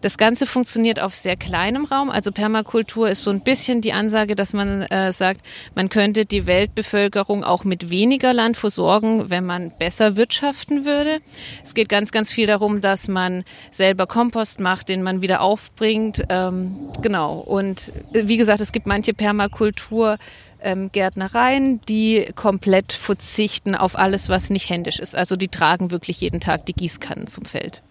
Das 0.00 0.18
Ganze 0.18 0.46
funktioniert 0.46 1.00
auf 1.00 1.14
sehr 1.14 1.36
kleinem 1.36 1.84
Raum. 1.84 2.10
Also 2.10 2.32
Permakultur 2.32 3.08
ist 3.08 3.22
so 3.22 3.30
ein 3.30 3.40
bisschen 3.40 3.80
die 3.80 3.92
Ansage, 3.92 4.34
dass 4.34 4.52
man 4.52 4.82
äh, 4.82 5.12
sagt, 5.12 5.42
man 5.74 5.88
könnte 5.88 6.24
die 6.24 6.46
Weltbevölkerung 6.46 7.44
auch 7.44 7.64
mit 7.64 7.90
weniger 7.90 8.32
Land 8.32 8.56
versorgen, 8.56 9.30
wenn 9.30 9.44
man 9.44 9.70
besser 9.78 10.16
wirtschaften 10.16 10.84
würde. 10.84 11.20
Es 11.62 11.74
geht 11.74 11.88
ganz, 11.88 12.12
ganz 12.12 12.32
viel 12.32 12.46
darum, 12.46 12.80
dass 12.80 13.08
man 13.08 13.44
selber 13.70 14.06
Kompost 14.06 14.60
macht, 14.60 14.88
den 14.88 15.02
man 15.02 15.22
wieder 15.22 15.40
aufbringt. 15.40 16.22
Ähm, 16.28 16.90
genau. 17.02 17.38
Und 17.38 17.92
äh, 18.12 18.26
wie 18.26 18.36
gesagt, 18.36 18.60
es 18.60 18.72
gibt 18.72 18.86
manche 18.86 19.14
Permakultur 19.14 20.18
ähm, 20.62 20.90
Gärtnereien, 20.92 21.80
die 21.88 22.28
komplett 22.34 22.92
verzichten 22.92 23.74
auf 23.74 23.98
alles, 23.98 24.28
was 24.28 24.50
nicht 24.50 24.68
händisch 24.68 24.98
ist. 24.98 25.16
Also 25.16 25.36
die 25.36 25.48
tragen 25.48 25.90
wirklich 25.90 26.20
jeden 26.20 26.40
Tag 26.40 26.66
die 26.66 26.74
Gießkannen 26.74 27.26
zum 27.26 27.44
Feld. 27.44 27.82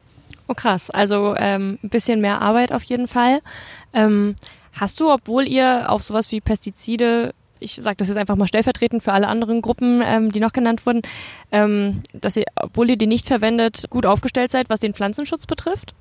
Oh 0.49 0.55
krass, 0.55 0.89
also 0.89 1.35
ähm, 1.37 1.77
ein 1.83 1.89
bisschen 1.89 2.21
mehr 2.21 2.41
Arbeit 2.41 2.73
auf 2.73 2.83
jeden 2.83 3.07
Fall. 3.07 3.39
Ähm, 3.93 4.35
hast 4.73 4.99
du, 4.99 5.11
obwohl 5.11 5.47
ihr 5.47 5.91
auf 5.91 6.01
sowas 6.01 6.31
wie 6.31 6.41
Pestizide 6.41 7.33
ich 7.61 7.75
sage 7.75 7.97
das 7.97 8.07
jetzt 8.07 8.17
einfach 8.17 8.37
mal 8.37 8.47
stellvertretend 8.47 9.03
für 9.03 9.11
alle 9.11 9.27
anderen 9.27 9.61
Gruppen, 9.61 10.01
ähm, 10.03 10.31
die 10.31 10.39
noch 10.39 10.53
genannt 10.53 10.85
wurden, 10.85 11.01
ähm, 11.51 12.01
dass 12.13 12.37
ihr, 12.37 12.45
obwohl 12.55 12.89
ihr 12.89 12.97
die 12.97 13.05
nicht 13.05 13.27
verwendet, 13.27 13.89
gut 13.89 14.05
aufgestellt 14.05 14.49
seid, 14.49 14.69
was 14.69 14.79
den 14.79 14.93
Pflanzenschutz 14.93 15.45
betrifft? 15.45 15.93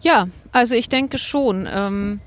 Ja, 0.00 0.28
also 0.52 0.74
ich 0.74 0.90
denke 0.90 1.16
schon. 1.16 1.66
Ähm, 1.70 2.20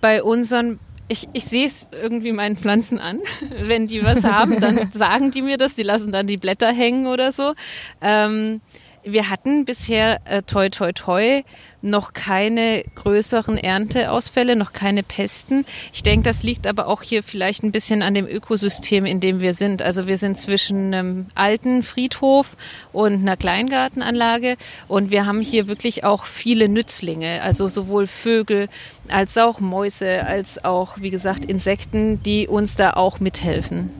bei 0.00 0.22
unseren 0.22 0.78
ich, 1.08 1.28
ich 1.32 1.44
sehe 1.44 1.66
es 1.66 1.88
irgendwie 1.90 2.30
meinen 2.30 2.56
Pflanzen 2.56 3.00
an. 3.00 3.18
Wenn 3.60 3.88
die 3.88 4.04
was 4.04 4.22
haben, 4.22 4.60
dann 4.60 4.90
sagen 4.92 5.32
die 5.32 5.42
mir 5.42 5.56
das, 5.56 5.74
die 5.74 5.82
lassen 5.82 6.12
dann 6.12 6.28
die 6.28 6.36
Blätter 6.36 6.72
hängen 6.72 7.08
oder 7.08 7.32
so. 7.32 7.54
Ähm, 8.00 8.60
wir 9.04 9.30
hatten 9.30 9.64
bisher 9.64 10.20
äh, 10.24 10.42
toi 10.42 10.68
toi 10.68 10.92
toi 10.92 11.42
noch 11.82 12.12
keine 12.12 12.84
größeren 12.94 13.56
Ernteausfälle, 13.56 14.54
noch 14.54 14.72
keine 14.72 15.02
Pesten. 15.02 15.64
Ich 15.92 16.02
denke, 16.02 16.24
das 16.24 16.42
liegt 16.42 16.66
aber 16.66 16.86
auch 16.86 17.02
hier 17.02 17.22
vielleicht 17.22 17.62
ein 17.62 17.72
bisschen 17.72 18.02
an 18.02 18.12
dem 18.12 18.26
Ökosystem, 18.26 19.06
in 19.06 19.20
dem 19.20 19.40
wir 19.40 19.54
sind. 19.54 19.80
Also 19.80 20.06
wir 20.06 20.18
sind 20.18 20.36
zwischen 20.36 20.92
einem 20.92 21.26
alten 21.34 21.82
Friedhof 21.82 22.56
und 22.92 23.14
einer 23.14 23.36
Kleingartenanlage 23.36 24.56
und 24.88 25.10
wir 25.10 25.24
haben 25.24 25.40
hier 25.40 25.68
wirklich 25.68 26.04
auch 26.04 26.26
viele 26.26 26.68
Nützlinge, 26.68 27.42
also 27.42 27.68
sowohl 27.68 28.06
Vögel 28.06 28.68
als 29.08 29.38
auch 29.38 29.60
Mäuse, 29.60 30.26
als 30.26 30.62
auch, 30.64 30.98
wie 30.98 31.10
gesagt, 31.10 31.44
Insekten, 31.44 32.22
die 32.22 32.46
uns 32.46 32.76
da 32.76 32.92
auch 32.92 33.20
mithelfen. 33.20 33.90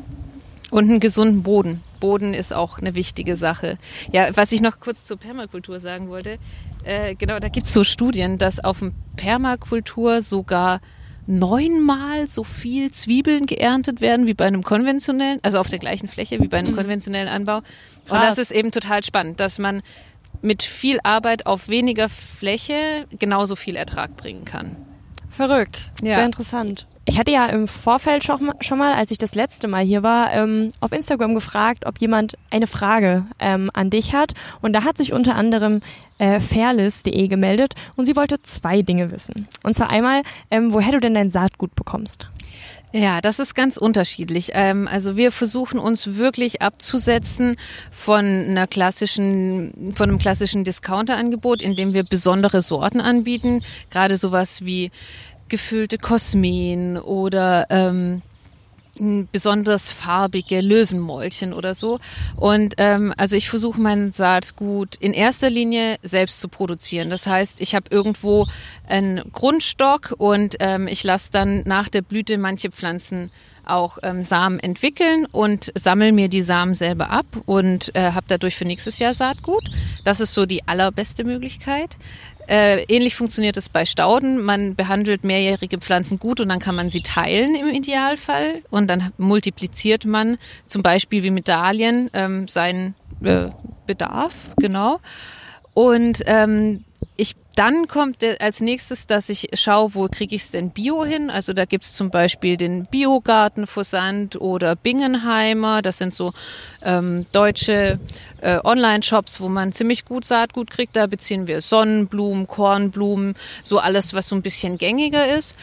Und 0.70 0.84
einen 0.88 1.00
gesunden 1.00 1.42
Boden. 1.42 1.82
Boden 1.98 2.32
ist 2.32 2.52
auch 2.52 2.78
eine 2.78 2.94
wichtige 2.94 3.36
Sache. 3.36 3.76
Ja, 4.12 4.28
was 4.36 4.52
ich 4.52 4.60
noch 4.60 4.80
kurz 4.80 5.04
zur 5.04 5.16
Permakultur 5.16 5.80
sagen 5.80 6.08
wollte, 6.08 6.38
äh, 6.84 7.14
genau, 7.14 7.38
da 7.38 7.48
gibt 7.48 7.66
es 7.66 7.72
so 7.72 7.84
Studien, 7.84 8.38
dass 8.38 8.62
auf 8.62 8.78
dem 8.78 8.92
Permakultur 9.16 10.22
sogar 10.22 10.80
neunmal 11.26 12.26
so 12.26 12.42
viel 12.44 12.90
Zwiebeln 12.90 13.46
geerntet 13.46 14.00
werden 14.00 14.26
wie 14.26 14.34
bei 14.34 14.46
einem 14.46 14.62
konventionellen, 14.62 15.38
also 15.42 15.58
auf 15.58 15.68
der 15.68 15.78
gleichen 15.78 16.08
Fläche 16.08 16.40
wie 16.40 16.48
bei 16.48 16.58
einem 16.58 16.72
mhm. 16.72 16.76
konventionellen 16.76 17.28
Anbau. 17.28 17.58
Und 18.08 18.20
das 18.20 18.38
ist 18.38 18.50
eben 18.50 18.72
total 18.72 19.04
spannend, 19.04 19.38
dass 19.38 19.58
man 19.58 19.82
mit 20.42 20.62
viel 20.62 20.98
Arbeit 21.02 21.46
auf 21.46 21.68
weniger 21.68 22.08
Fläche 22.08 23.06
genauso 23.18 23.56
viel 23.56 23.76
Ertrag 23.76 24.16
bringen 24.16 24.44
kann. 24.44 24.74
Verrückt, 25.30 25.92
ja. 26.02 26.16
sehr 26.16 26.24
interessant. 26.24 26.86
Ich 27.06 27.18
hatte 27.18 27.32
ja 27.32 27.46
im 27.46 27.66
Vorfeld 27.66 28.24
schon, 28.24 28.52
mal, 28.76 28.92
als 28.92 29.10
ich 29.10 29.18
das 29.18 29.34
letzte 29.34 29.68
Mal 29.68 29.84
hier 29.84 30.02
war, 30.02 30.32
ähm, 30.32 30.68
auf 30.80 30.92
Instagram 30.92 31.34
gefragt, 31.34 31.86
ob 31.86 32.00
jemand 32.00 32.36
eine 32.50 32.66
Frage 32.66 33.26
ähm, 33.38 33.70
an 33.72 33.90
dich 33.90 34.14
hat. 34.14 34.34
Und 34.60 34.74
da 34.74 34.84
hat 34.84 34.96
sich 34.96 35.12
unter 35.12 35.34
anderem 35.34 35.80
äh, 36.18 36.40
fairlist.de 36.40 37.28
gemeldet 37.28 37.74
und 37.96 38.06
sie 38.06 38.16
wollte 38.16 38.42
zwei 38.42 38.82
Dinge 38.82 39.10
wissen. 39.10 39.48
Und 39.62 39.74
zwar 39.74 39.90
einmal, 39.90 40.22
ähm, 40.50 40.72
woher 40.72 40.92
du 40.92 41.00
denn 41.00 41.14
dein 41.14 41.30
Saatgut 41.30 41.74
bekommst. 41.74 42.28
Ja, 42.92 43.20
das 43.20 43.38
ist 43.38 43.54
ganz 43.54 43.76
unterschiedlich. 43.76 44.56
Also 44.56 45.16
wir 45.16 45.30
versuchen 45.30 45.78
uns 45.78 46.16
wirklich 46.16 46.60
abzusetzen 46.60 47.56
von 47.92 48.24
einer 48.24 48.66
klassischen, 48.66 49.92
von 49.94 50.08
einem 50.08 50.18
klassischen 50.18 50.64
Discounter-Angebot, 50.64 51.62
in 51.62 51.76
dem 51.76 51.94
wir 51.94 52.02
besondere 52.02 52.62
Sorten 52.62 53.00
anbieten. 53.00 53.62
Gerade 53.90 54.16
sowas 54.16 54.64
wie 54.64 54.90
gefüllte 55.50 55.98
Kosmen 55.98 56.96
oder 56.96 57.66
ähm, 57.68 58.22
besonders 59.32 59.90
farbige 59.90 60.60
Löwenmäulchen 60.60 61.52
oder 61.52 61.74
so. 61.74 61.98
Und 62.36 62.74
ähm, 62.78 63.14
also 63.16 63.36
ich 63.36 63.48
versuche 63.48 63.80
mein 63.80 64.12
Saatgut 64.12 64.96
in 64.96 65.14
erster 65.14 65.48
Linie 65.50 65.96
selbst 66.02 66.40
zu 66.40 66.48
produzieren. 66.48 67.10
Das 67.10 67.26
heißt, 67.26 67.60
ich 67.60 67.74
habe 67.74 67.86
irgendwo 67.90 68.46
einen 68.88 69.22
Grundstock 69.32 70.14
und 70.18 70.56
ähm, 70.60 70.86
ich 70.86 71.02
lasse 71.02 71.30
dann 71.32 71.62
nach 71.64 71.88
der 71.88 72.02
Blüte 72.02 72.36
manche 72.36 72.70
Pflanzen 72.70 73.30
auch 73.64 73.98
ähm, 74.02 74.22
Samen 74.22 74.58
entwickeln 74.58 75.26
und 75.30 75.70
sammle 75.74 76.12
mir 76.12 76.28
die 76.28 76.42
Samen 76.42 76.74
selber 76.74 77.10
ab 77.10 77.26
und 77.46 77.94
äh, 77.94 78.12
habe 78.12 78.26
dadurch 78.28 78.56
für 78.56 78.64
nächstes 78.64 78.98
Jahr 78.98 79.14
Saatgut. 79.14 79.70
Das 80.04 80.20
ist 80.20 80.34
so 80.34 80.44
die 80.44 80.66
allerbeste 80.66 81.24
Möglichkeit. 81.24 81.96
Äh, 82.50 82.82
ähnlich 82.88 83.14
funktioniert 83.14 83.56
es 83.56 83.68
bei 83.68 83.84
Stauden. 83.84 84.44
Man 84.44 84.74
behandelt 84.74 85.22
mehrjährige 85.22 85.78
Pflanzen 85.78 86.18
gut 86.18 86.40
und 86.40 86.48
dann 86.48 86.58
kann 86.58 86.74
man 86.74 86.90
sie 86.90 87.00
teilen 87.00 87.54
im 87.54 87.68
Idealfall 87.68 88.62
und 88.70 88.88
dann 88.88 89.12
multipliziert 89.18 90.04
man 90.04 90.36
zum 90.66 90.82
Beispiel 90.82 91.22
wie 91.22 91.30
Medaillen 91.30 92.10
ähm, 92.12 92.48
seinen 92.48 92.96
äh, 93.22 93.46
Bedarf, 93.86 94.34
genau. 94.56 94.98
Und 95.74 96.24
ähm, 96.26 96.82
ich 97.20 97.36
dann 97.54 97.88
kommt 97.88 98.24
als 98.40 98.60
nächstes, 98.60 99.06
dass 99.06 99.28
ich 99.28 99.50
schaue, 99.52 99.94
wo 99.94 100.08
kriege 100.08 100.34
ich 100.34 100.42
es 100.42 100.50
denn 100.52 100.70
Bio 100.70 101.04
hin. 101.04 101.28
Also 101.28 101.52
da 101.52 101.66
gibt 101.66 101.84
es 101.84 101.92
zum 101.92 102.08
Beispiel 102.08 102.56
den 102.56 102.86
Biogarten 102.86 103.66
Versand 103.66 104.40
oder 104.40 104.76
Bingenheimer. 104.76 105.82
Das 105.82 105.98
sind 105.98 106.14
so 106.14 106.32
ähm, 106.82 107.26
deutsche 107.32 107.98
äh, 108.40 108.60
Online-Shops, 108.64 109.42
wo 109.42 109.50
man 109.50 109.72
ziemlich 109.72 110.06
gut 110.06 110.24
Saatgut 110.24 110.70
kriegt. 110.70 110.96
Da 110.96 111.06
beziehen 111.06 111.48
wir 111.48 111.60
Sonnenblumen, 111.60 112.46
Kornblumen, 112.46 113.34
so 113.62 113.78
alles, 113.78 114.14
was 114.14 114.28
so 114.28 114.36
ein 114.36 114.42
bisschen 114.42 114.78
gängiger 114.78 115.36
ist. 115.36 115.58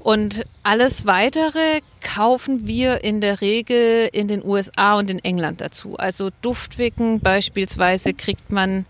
Und 0.00 0.46
alles 0.62 1.04
weitere 1.04 1.80
kaufen 2.00 2.66
wir 2.66 3.04
in 3.04 3.20
der 3.20 3.42
Regel 3.42 4.08
in 4.10 4.28
den 4.28 4.42
USA 4.42 4.94
und 4.96 5.10
in 5.10 5.18
England 5.18 5.60
dazu. 5.60 5.96
Also 5.98 6.30
Duftwicken 6.40 7.20
beispielsweise 7.20 8.14
kriegt 8.14 8.50
man 8.50 8.86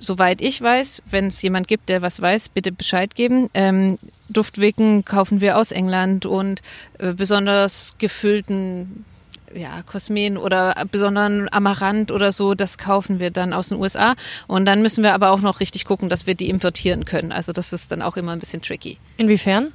soweit 0.00 0.40
ich 0.40 0.60
weiß, 0.60 1.02
wenn 1.08 1.26
es 1.26 1.40
jemand 1.42 1.68
gibt, 1.68 1.88
der 1.88 2.02
was 2.02 2.20
weiß, 2.20 2.48
bitte 2.48 2.72
Bescheid 2.72 3.14
geben. 3.14 3.48
Ähm, 3.54 3.98
Duftwicken 4.28 5.04
kaufen 5.04 5.40
wir 5.40 5.56
aus 5.56 5.70
England 5.70 6.26
und 6.26 6.62
äh, 6.98 7.12
besonders 7.12 7.94
gefüllten 7.98 9.04
ja, 9.54 9.82
Kosmen 9.82 10.36
oder 10.36 10.74
besonderen 10.90 11.48
Amaranth 11.52 12.10
oder 12.10 12.32
so, 12.32 12.54
das 12.54 12.78
kaufen 12.78 13.18
wir 13.18 13.30
dann 13.30 13.52
aus 13.52 13.68
den 13.68 13.78
USA. 13.78 14.14
Und 14.46 14.66
dann 14.66 14.82
müssen 14.82 15.02
wir 15.02 15.12
aber 15.12 15.30
auch 15.30 15.40
noch 15.40 15.60
richtig 15.60 15.84
gucken, 15.84 16.08
dass 16.08 16.26
wir 16.26 16.34
die 16.34 16.48
importieren 16.48 17.04
können. 17.04 17.32
Also 17.32 17.52
das 17.52 17.72
ist 17.72 17.90
dann 17.90 18.02
auch 18.02 18.16
immer 18.16 18.32
ein 18.32 18.38
bisschen 18.38 18.62
tricky. 18.62 18.98
Inwiefern? 19.16 19.72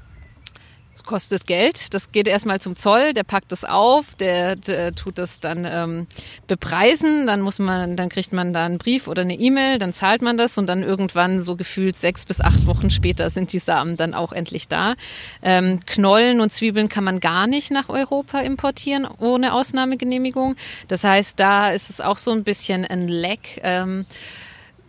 Es 0.95 1.03
kostet 1.03 1.45
Geld. 1.45 1.93
Das 1.93 2.13
geht 2.13 2.25
erstmal 2.25 2.61
zum 2.61 2.77
Zoll, 2.77 3.11
der 3.11 3.23
packt 3.23 3.51
das 3.51 3.65
auf, 3.65 4.15
der, 4.15 4.55
der 4.55 4.95
tut 4.95 5.17
das 5.17 5.41
dann 5.41 5.65
ähm, 5.65 6.07
bepreisen, 6.47 7.27
dann 7.27 7.41
muss 7.41 7.59
man, 7.59 7.97
dann 7.97 8.07
kriegt 8.07 8.31
man 8.31 8.53
da 8.53 8.65
einen 8.65 8.77
Brief 8.77 9.09
oder 9.09 9.23
eine 9.23 9.35
E-Mail, 9.37 9.77
dann 9.77 9.91
zahlt 9.91 10.21
man 10.21 10.37
das 10.37 10.57
und 10.57 10.67
dann 10.67 10.83
irgendwann 10.83 11.41
so 11.41 11.57
gefühlt 11.57 11.97
sechs 11.97 12.25
bis 12.25 12.39
acht 12.39 12.65
Wochen 12.65 12.89
später 12.89 13.29
sind 13.29 13.51
die 13.51 13.59
Samen 13.59 13.97
dann 13.97 14.13
auch 14.13 14.31
endlich 14.31 14.69
da. 14.69 14.95
Ähm, 15.41 15.81
Knollen 15.85 16.39
und 16.39 16.53
Zwiebeln 16.53 16.87
kann 16.87 17.03
man 17.03 17.19
gar 17.19 17.45
nicht 17.45 17.71
nach 17.71 17.89
Europa 17.89 18.39
importieren 18.39 19.05
ohne 19.19 19.53
Ausnahmegenehmigung. 19.53 20.55
Das 20.87 21.03
heißt, 21.03 21.37
da 21.37 21.71
ist 21.71 21.89
es 21.89 21.99
auch 21.99 22.17
so 22.17 22.31
ein 22.31 22.45
bisschen 22.45 22.85
ein 22.85 23.09
Leck. 23.09 23.59
Ähm, 23.63 24.05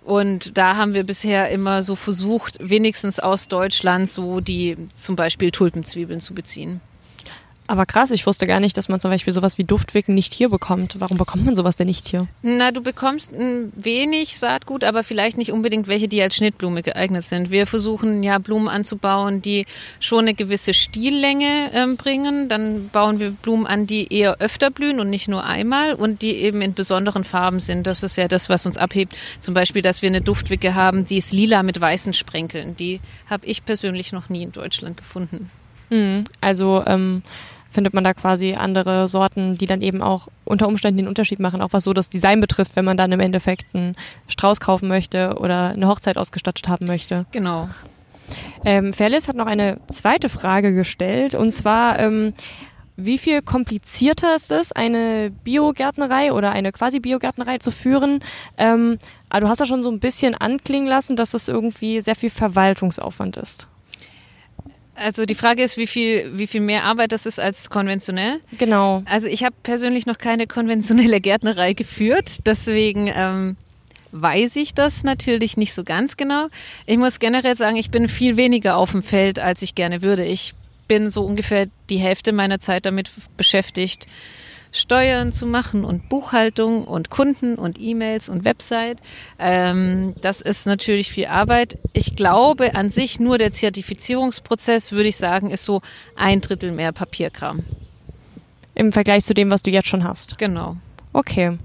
und 0.07 0.57
da 0.57 0.77
haben 0.77 0.95
wir 0.95 1.03
bisher 1.03 1.51
immer 1.51 1.83
so 1.83 1.97
versucht, 1.97 2.59
wenigstens 2.61 3.19
aus 3.19 3.49
Deutschland 3.49 4.09
so 4.09 4.41
die 4.41 4.77
zum 4.95 5.17
Beispiel 5.17 5.51
Tulpenzwiebeln 5.51 6.21
zu 6.21 6.33
beziehen. 6.33 6.81
Aber 7.69 7.87
krass, 7.87 8.11
ich 8.13 8.27
wusste 8.27 8.47
gar 8.47 8.61
nicht, 8.61 8.77
dass 8.77 8.89
man 8.89 9.01
zum 9.01 9.11
Beispiel 9.11 9.33
sowas 9.33 9.59
wie 9.59 9.65
Duftwicken 9.65 10.15
nicht 10.15 10.33
hier 10.33 10.49
bekommt. 10.49 10.97
Warum 11.01 11.19
bekommt 11.19 11.45
man 11.45 11.55
sowas 11.55 11.77
denn 11.77 11.89
nicht 11.89 12.09
hier? 12.09 12.29
Na, 12.43 12.71
du 12.71 12.81
bekommst 12.81 13.33
ein 13.33 13.73
wenig 13.75 14.39
Saatgut, 14.39 14.85
aber 14.85 15.03
vielleicht 15.03 15.37
nicht 15.37 15.53
unbedingt 15.53 15.89
welche, 15.89 16.07
die 16.07 16.23
als 16.23 16.37
Schnittblume 16.37 16.83
geeignet 16.83 17.25
sind. 17.25 17.51
Wir 17.51 17.67
versuchen 17.67 18.23
ja 18.23 18.39
Blumen 18.39 18.69
anzubauen, 18.69 19.43
die 19.43 19.67
schon 19.99 20.21
eine 20.21 20.35
gewisse 20.35 20.75
Stillänge 20.75 21.71
ähm, 21.73 21.97
bringen. 21.97 22.49
Dann 22.49 22.89
bauen 22.89 23.19
wir 23.19 23.33
Blumen 23.33 23.67
an, 23.67 23.87
die 23.87 24.13
eher 24.13 24.41
öfter 24.41 24.71
blühen 24.71 25.01
und 25.01 25.11
nicht 25.11 25.29
nur 25.29 25.45
einmal 25.45 25.95
und 25.95 26.23
die 26.23 26.37
eben 26.37 26.63
in 26.63 26.75
besonderen 26.75 27.25
Farben 27.25 27.61
sind. 27.61 27.87
Das 27.87 28.03
ist 28.03 28.17
ja 28.17 28.29
das, 28.29 28.49
was 28.49 28.67
uns 28.67 28.77
abhebt. 28.79 29.15
Zum 29.41 29.55
Beispiel, 29.55 29.83
dass 29.83 30.03
wir 30.03 30.09
eine 30.09 30.21
Duftwicke 30.21 30.75
haben, 30.75 31.07
die 31.07 31.19
ist 31.19 31.33
lila 31.33 31.63
mit 31.63 31.81
weißen 31.81 32.13
Sprenkeln. 32.13 32.77
Die 32.77 33.01
habe 33.29 33.47
ich 33.47 33.65
persönlich 33.65 34.13
noch 34.13 34.29
nie 34.29 34.43
in 34.43 34.53
Deutschland 34.53 34.97
gefunden. 34.97 35.51
Mhm. 35.91 36.25
Also 36.41 36.85
ähm 36.87 37.23
findet 37.77 37.93
man 37.93 38.05
da 38.05 38.15
quasi 38.15 38.55
andere 38.55 39.07
Sorten, 39.07 39.55
die 39.59 39.67
dann 39.67 39.83
eben 39.83 40.01
auch 40.01 40.29
unter 40.47 40.67
Umständen 40.67 40.97
den 40.97 41.09
Unterschied 41.09 41.41
machen, 41.41 41.61
auch 41.61 41.75
was 41.75 41.85
so 41.85 41.93
das 41.93 42.09
Design 42.09 42.41
betrifft, 42.41 42.75
wenn 42.75 42.87
man 42.87 42.97
dann 42.97 43.13
im 43.13 43.21
Endeffekt 43.21 43.67
einen 43.75 43.97
Strauß 44.29 44.61
kaufen 44.61 44.89
möchte 44.89 45.35
oder 45.39 45.75
eine 45.75 45.87
Hochzeit 45.87 46.17
ausgestattet 46.17 46.69
haben 46.69 46.87
möchte. 46.87 47.27
Genau. 47.33 47.69
Ähm, 48.65 48.95
Fairless 48.95 49.29
hat 49.29 49.37
noch 49.37 49.45
eine 49.45 49.77
zweite 49.89 50.31
Frage 50.31 50.73
gestellt 50.73 51.35
und 51.35 51.53
zwar, 51.53 51.99
ähm, 51.99 52.33
wie 52.97 53.19
viel 53.19 53.43
komplizierter 53.43 54.35
ist 54.35 54.51
es, 54.51 54.73
eine 54.73 55.31
Biogärtnerei 55.45 56.33
oder 56.33 56.53
eine 56.53 56.73
quasi 56.73 56.99
Biogärtnerei 56.99 57.59
zu 57.59 57.71
führen? 57.71 58.21
Ähm, 58.57 58.97
aber 59.29 59.41
du 59.43 59.49
hast 59.51 59.61
ja 59.61 59.67
schon 59.67 59.83
so 59.83 59.91
ein 59.91 60.01
bisschen 60.01 60.35
anklingen 60.35 60.89
lassen, 60.89 61.15
dass 61.15 61.35
es 61.35 61.49
irgendwie 61.49 62.01
sehr 62.01 62.17
viel 62.17 62.31
Verwaltungsaufwand 62.31 63.37
ist. 63.37 63.69
Also 64.97 65.27
die 65.27 65.35
Frage 65.35 65.63
ist, 65.63 65.77
wie 65.77 65.87
viel, 65.87 66.39
wie 66.39 66.47
viel 66.47 66.61
mehr 66.61 66.85
Arbeit 66.85 67.13
das 67.13 67.27
ist 67.27 67.39
als 67.39 67.71
konventionell. 67.71 68.41
Genau. 68.59 69.03
Also 69.05 69.29
ich 69.29 69.45
habe 69.45 69.55
persönlich 69.63 70.07
noch 70.07 70.19
keine 70.19 70.47
konventionelle 70.47 71.21
Gärtnerei 71.21 71.75
geführt, 71.75 72.39
deswegen 72.47 73.11
ähm, 73.15 73.57
weiß 74.13 74.57
ich 74.57 74.75
das 74.75 75.03
natürlich 75.03 75.57
nicht 75.57 75.75
so 75.75 75.85
ganz 75.85 76.17
genau. 76.17 76.47
Ich 76.87 76.97
muss 76.97 77.19
generell 77.19 77.57
sagen, 77.57 77.77
ich 77.77 77.91
bin 77.91 78.09
viel 78.09 78.37
weniger 78.37 78.77
auf 78.77 78.93
dem 78.93 79.03
Feld, 79.03 79.39
als 79.39 79.63
ich 79.63 79.75
gerne 79.75 80.03
würde. 80.03 80.25
Ich 80.25 80.55
bin 80.89 81.11
so 81.11 81.25
ungefähr 81.25 81.67
die 81.91 81.99
Hälfte 81.99 82.33
meiner 82.33 82.61
Zeit 82.61 82.87
damit 82.87 83.11
beschäftigt, 83.37 84.07
Steuern 84.77 85.33
zu 85.33 85.47
machen 85.47 85.85
und 85.85 86.09
Buchhaltung 86.09 86.85
und 86.85 87.11
Kunden 87.11 87.57
und 87.57 87.81
E-Mails 87.81 88.29
und 88.29 88.45
Website. 88.45 88.99
Ähm, 89.39 90.15
das 90.21 90.41
ist 90.41 90.67
natürlich 90.67 91.11
viel 91.11 91.27
Arbeit. 91.27 91.79
Ich 91.93 92.17
glaube 92.17 92.75
an 92.75 92.91
sich 92.91 93.19
nur 93.19 93.39
der 93.39 93.53
Zertifizierungsprozess, 93.53 94.93
würde 94.93 95.09
ich 95.09 95.17
sagen, 95.17 95.51
ist 95.51 95.65
so 95.65 95.83
ein 96.15 96.41
Drittel 96.41 96.73
mehr 96.73 96.93
Papierkram. 96.93 97.65
Im 98.75 98.93
Vergleich 98.93 99.25
zu 99.25 99.33
dem, 99.35 99.51
was 99.51 99.63
du 99.63 99.71
jetzt 99.71 99.89
schon 99.89 100.05
hast. 100.05 100.39
Genau. 100.39 100.77
Okay, 101.13 101.59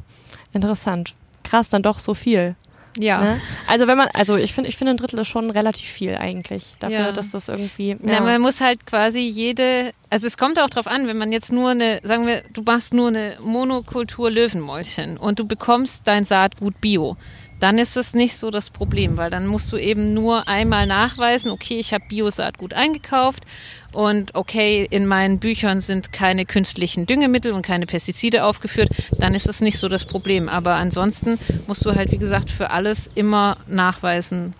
interessant. 0.53 1.13
Krass, 1.43 1.69
dann 1.69 1.83
doch 1.83 1.99
so 1.99 2.13
viel. 2.13 2.55
Ja. 2.97 3.21
Ne? 3.21 3.41
Also 3.67 3.87
wenn 3.87 3.97
man, 3.97 4.09
also 4.13 4.35
ich 4.35 4.53
finde, 4.53 4.69
ich 4.69 4.77
finde 4.77 4.91
ein 4.91 4.97
Drittel 4.97 5.19
ist 5.19 5.27
schon 5.27 5.49
relativ 5.49 5.87
viel 5.87 6.15
eigentlich. 6.15 6.73
Dafür, 6.79 6.97
ja. 6.97 7.11
dass 7.11 7.31
das 7.31 7.49
irgendwie. 7.49 7.89
Ja. 7.91 7.97
Na, 8.01 8.19
man 8.21 8.41
muss 8.41 8.61
halt 8.61 8.85
quasi 8.85 9.19
jede, 9.19 9.93
also 10.09 10.27
es 10.27 10.37
kommt 10.37 10.59
auch 10.59 10.69
drauf 10.69 10.87
an, 10.87 11.07
wenn 11.07 11.17
man 11.17 11.31
jetzt 11.31 11.51
nur 11.51 11.69
eine, 11.69 11.99
sagen 12.03 12.27
wir, 12.27 12.43
du 12.53 12.61
machst 12.63 12.93
nur 12.93 13.07
eine 13.07 13.37
Monokultur 13.43 14.29
Löwenmäulchen 14.29 15.17
und 15.17 15.39
du 15.39 15.45
bekommst 15.45 16.07
dein 16.07 16.25
Saatgut 16.25 16.79
Bio 16.81 17.17
dann 17.61 17.77
ist 17.77 17.95
es 17.95 18.13
nicht 18.13 18.35
so 18.35 18.49
das 18.49 18.71
Problem, 18.71 19.17
weil 19.17 19.29
dann 19.29 19.45
musst 19.45 19.71
du 19.71 19.77
eben 19.77 20.13
nur 20.13 20.47
einmal 20.47 20.87
nachweisen, 20.87 21.51
okay, 21.51 21.79
ich 21.79 21.93
habe 21.93 22.03
Biosaatgut 22.09 22.73
eingekauft 22.73 23.43
und 23.91 24.33
okay, 24.33 24.87
in 24.89 25.05
meinen 25.05 25.37
Büchern 25.39 25.79
sind 25.79 26.11
keine 26.11 26.45
künstlichen 26.45 27.05
Düngemittel 27.05 27.51
und 27.51 27.61
keine 27.61 27.85
Pestizide 27.85 28.45
aufgeführt, 28.45 28.89
dann 29.19 29.35
ist 29.35 29.47
es 29.47 29.61
nicht 29.61 29.77
so 29.77 29.89
das 29.89 30.05
Problem. 30.05 30.49
Aber 30.49 30.73
ansonsten 30.73 31.37
musst 31.67 31.85
du 31.85 31.93
halt, 31.93 32.11
wie 32.11 32.17
gesagt, 32.17 32.49
für 32.49 32.71
alles 32.71 33.11
immer 33.13 33.57
nachweisen, 33.67 34.55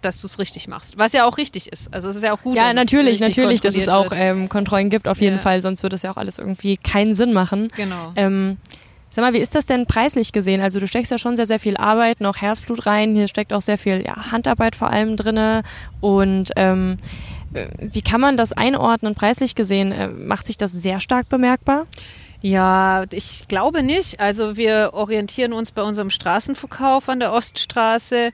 dass 0.00 0.20
du 0.20 0.26
es 0.26 0.38
richtig 0.40 0.66
machst. 0.66 0.98
Was 0.98 1.12
ja 1.12 1.26
auch 1.26 1.38
richtig 1.38 1.70
ist. 1.70 1.92
Also 1.94 2.08
es 2.08 2.16
ist 2.16 2.24
ja 2.24 2.32
auch 2.32 2.42
gut. 2.42 2.56
Ja, 2.56 2.72
natürlich, 2.72 3.20
natürlich, 3.20 3.60
dass 3.60 3.76
es 3.76 3.88
auch 3.88 4.10
ähm, 4.12 4.48
Kontrollen 4.48 4.90
gibt, 4.90 5.06
auf 5.06 5.20
jeden 5.20 5.36
ja. 5.36 5.42
Fall, 5.42 5.62
sonst 5.62 5.84
würde 5.84 5.94
es 5.94 6.02
ja 6.02 6.10
auch 6.10 6.16
alles 6.16 6.38
irgendwie 6.38 6.78
keinen 6.78 7.14
Sinn 7.14 7.32
machen. 7.32 7.68
Genau. 7.76 8.12
Ähm, 8.16 8.56
Sag 9.14 9.22
mal, 9.22 9.32
wie 9.32 9.38
ist 9.38 9.54
das 9.54 9.66
denn 9.66 9.86
preislich 9.86 10.32
gesehen? 10.32 10.60
Also 10.60 10.80
du 10.80 10.88
steckst 10.88 11.12
ja 11.12 11.18
schon 11.18 11.36
sehr, 11.36 11.46
sehr 11.46 11.60
viel 11.60 11.76
Arbeit, 11.76 12.20
noch 12.20 12.38
Herzblut 12.38 12.84
rein. 12.84 13.14
Hier 13.14 13.28
steckt 13.28 13.52
auch 13.52 13.60
sehr 13.60 13.78
viel 13.78 14.02
ja, 14.04 14.32
Handarbeit 14.32 14.74
vor 14.74 14.90
allem 14.90 15.16
drinne. 15.16 15.62
Und 16.00 16.50
ähm, 16.56 16.96
wie 17.78 18.02
kann 18.02 18.20
man 18.20 18.36
das 18.36 18.52
einordnen, 18.52 19.14
preislich 19.14 19.54
gesehen? 19.54 19.92
Äh, 19.92 20.08
macht 20.08 20.46
sich 20.46 20.56
das 20.56 20.72
sehr 20.72 20.98
stark 20.98 21.28
bemerkbar? 21.28 21.86
Ja, 22.40 23.04
ich 23.12 23.46
glaube 23.46 23.84
nicht. 23.84 24.18
Also 24.18 24.56
wir 24.56 24.90
orientieren 24.94 25.52
uns 25.52 25.70
bei 25.70 25.82
unserem 25.82 26.10
Straßenverkauf 26.10 27.08
an 27.08 27.20
der 27.20 27.32
Oststraße 27.32 28.32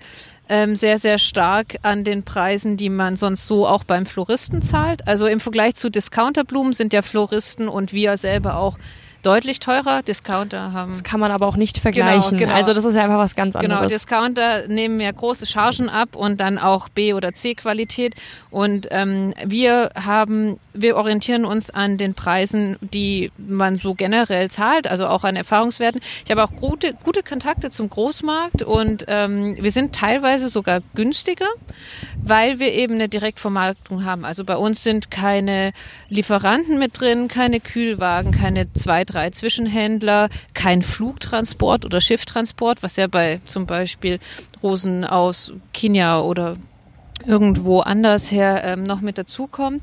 ähm, 0.49 0.77
sehr, 0.77 0.99
sehr 0.99 1.19
stark 1.19 1.77
an 1.83 2.05
den 2.05 2.23
Preisen, 2.23 2.79
die 2.79 2.88
man 2.88 3.16
sonst 3.16 3.45
so 3.45 3.66
auch 3.66 3.85
beim 3.85 4.07
Floristen 4.07 4.62
zahlt. 4.62 5.07
Also 5.07 5.27
im 5.27 5.40
Vergleich 5.40 5.75
zu 5.75 5.90
Discounterblumen 5.90 6.73
sind 6.73 6.95
ja 6.95 7.03
Floristen 7.03 7.69
und 7.69 7.93
wir 7.93 8.16
selber 8.16 8.57
auch 8.57 8.79
deutlich 9.23 9.61
teurer. 9.61 10.03
Discounter 10.03 10.73
haben. 10.73 10.91
Das 10.91 11.05
kann 11.05 11.21
man 11.21 11.31
aber 11.31 11.47
auch 11.47 11.57
nicht 11.57 11.79
vergleichen. 11.79 12.39
Genau, 12.39 12.51
genau. 12.51 12.55
Also 12.55 12.75
das 12.75 12.85
ist 12.85 12.95
ja 12.95 13.05
einfach 13.05 13.19
was 13.19 13.35
ganz 13.35 13.55
genau, 13.55 13.77
anderes. 13.77 14.07
Genau, 14.07 14.25
Discounter 14.25 14.69
nehmen 14.69 15.01
ja 15.01 15.11
große 15.13 15.47
Chargen 15.47 15.89
ab 15.89 16.17
und 16.17 16.41
dann 16.41 16.59
auch 16.59 16.89
B- 16.89 17.15
oder 17.15 17.33
C-Qualität. 17.33 18.15
Und 18.51 18.89
ähm, 18.91 19.35
wir 19.45 19.91
haben, 19.95 20.59
wir 20.73 20.97
orientieren 20.97 21.45
uns 21.45 21.71
an 21.71 21.99
den 21.99 22.15
Preisen, 22.15 22.77
die 22.81 23.31
man 23.39 23.77
so 23.77 23.95
generell 23.95 24.51
zahlt, 24.51 24.89
also 24.89 25.07
auch 25.07 25.25
an 25.25 25.37
Erfahrungswerten. 25.37 26.01
Ich 26.25 26.31
habe 26.31 26.43
auch 26.43 26.53
gute, 26.53 26.95
gute 27.05 27.23
Kontakte 27.23 27.71
zum 27.71 27.91
Großmarkt 27.91 28.63
und 28.63 29.05
ähm, 29.09 29.57
wir 29.61 29.71
sind 29.71 29.95
teilweise 29.95 30.49
sogar 30.49 30.81
günstiger, 30.95 31.49
weil 32.23 32.59
wir 32.59 32.73
eben 32.73 32.95
eine 32.95 33.09
Direktvermarktung 33.09 34.05
haben. 34.05 34.25
Also 34.25 34.45
bei 34.45 34.57
uns 34.57 34.83
sind 34.83 35.11
keine 35.11 35.73
Lieferanten 36.09 36.79
mit 36.79 37.01
drin, 37.01 37.29
keine 37.29 37.61
Kühlwagen, 37.61 38.33
keine 38.33 38.73
zwei 38.73 39.05
drei 39.11 39.31
Zwischenhändler, 39.31 40.29
kein 40.55 40.83
Flugtransport 40.83 41.85
oder 41.85 42.01
Schifftransport, 42.01 42.83
was 42.83 42.96
ja 42.96 43.07
bei 43.07 43.40
zum 43.46 43.66
Beispiel 43.66 44.18
Rosen 44.62 45.05
aus 45.05 45.53
Kenia 45.73 46.20
oder 46.20 46.57
irgendwo 47.27 47.81
anders 47.81 48.31
her 48.31 48.62
ähm, 48.64 48.83
noch 48.83 49.01
mit 49.01 49.18
dazukommt. 49.18 49.83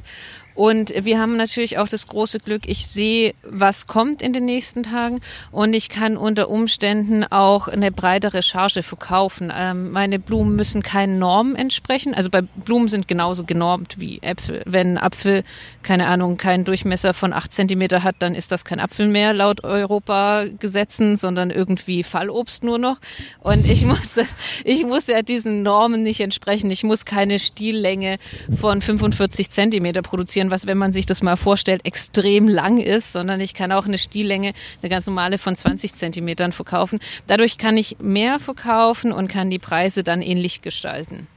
Und 0.58 0.92
wir 1.06 1.20
haben 1.20 1.38
natürlich 1.38 1.78
auch 1.78 1.88
das 1.88 2.08
große 2.08 2.40
Glück, 2.40 2.68
ich 2.68 2.88
sehe, 2.88 3.36
was 3.44 3.86
kommt 3.86 4.24
in 4.24 4.34
den 4.34 4.46
nächsten 4.46 4.82
Tagen 4.82 5.22
und 5.52 5.76
ich 5.76 5.88
kann 5.88 6.18
unter 6.18 6.50
Umständen 6.50 7.24
auch 7.24 7.68
eine 7.68 7.92
breitere 7.92 8.42
Charge 8.42 8.82
verkaufen. 8.82 9.54
Ähm, 9.56 9.92
meine 9.92 10.18
Blumen 10.18 10.56
müssen 10.56 10.82
keinen 10.82 11.20
Normen 11.20 11.56
entsprechen. 11.56 12.16
Also 12.16 12.32
bei 12.32 12.42
Blumen 12.42 12.88
sind 12.88 13.08
genauso 13.08 13.44
genormt 13.44 14.00
wie 14.00 14.18
Äpfel. 14.24 14.64
Wenn 14.66 14.98
Apfel, 14.98 15.44
keine 15.84 16.08
Ahnung, 16.08 16.38
keinen 16.38 16.66
Durchmesser 16.66 17.14
von 17.14 17.34
acht 17.34 17.54
Zentimeter 17.54 18.02
hat, 18.02 18.16
dann 18.18 18.34
ist 18.34 18.52
das 18.52 18.66
kein 18.66 18.80
Apfel 18.80 19.10
mehr 19.10 19.34
laut 19.34 19.64
Europa-Gesetzen, 19.64 21.18
sondern 21.18 21.52
irgendwie 21.52 22.02
Fallobst 22.02 22.64
nur 22.64 22.80
noch. 22.80 22.98
Und 23.42 23.70
ich 23.70 23.86
muss 23.86 24.16
das, 24.16 24.36
ich 24.64 24.84
muss 24.84 25.06
ja 25.06 25.22
diesen 25.22 25.62
Normen 25.62 26.02
nicht 26.02 26.20
entsprechen. 26.20 26.72
Ich 26.72 26.84
muss 26.84 27.06
keine 27.06 27.38
Stiellänge 27.38 28.18
von 28.60 28.82
45 28.82 29.52
Zentimeter 29.52 30.02
produzieren 30.02 30.47
sein, 30.48 30.52
was, 30.52 30.68
wenn 30.68 30.78
man 30.78 30.94
sich 30.94 31.06
das 31.06 31.22
mal 31.22 31.38
vorstellt, 31.38 31.86
extrem 31.86 32.48
lang 32.48 32.80
ist, 32.80 33.12
sondern 33.12 33.40
ich 33.42 33.54
kann 33.54 33.72
auch 33.72 33.86
eine 33.86 33.98
Stiellänge, 33.98 34.54
eine 34.82 34.90
ganz 34.90 35.08
normale 35.08 35.38
von 35.38 35.56
20 35.56 35.94
Zentimetern 35.94 36.52
verkaufen. 36.52 37.00
Dadurch 37.28 37.58
kann 37.58 37.78
ich 37.78 37.98
mehr 38.00 38.40
verkaufen 38.40 39.12
und 39.12 39.28
kann 39.28 39.50
die 39.50 39.60
Preise 39.60 40.04
dann 40.04 40.22
ähnlich 40.22 40.62
gestalten. 40.62 41.28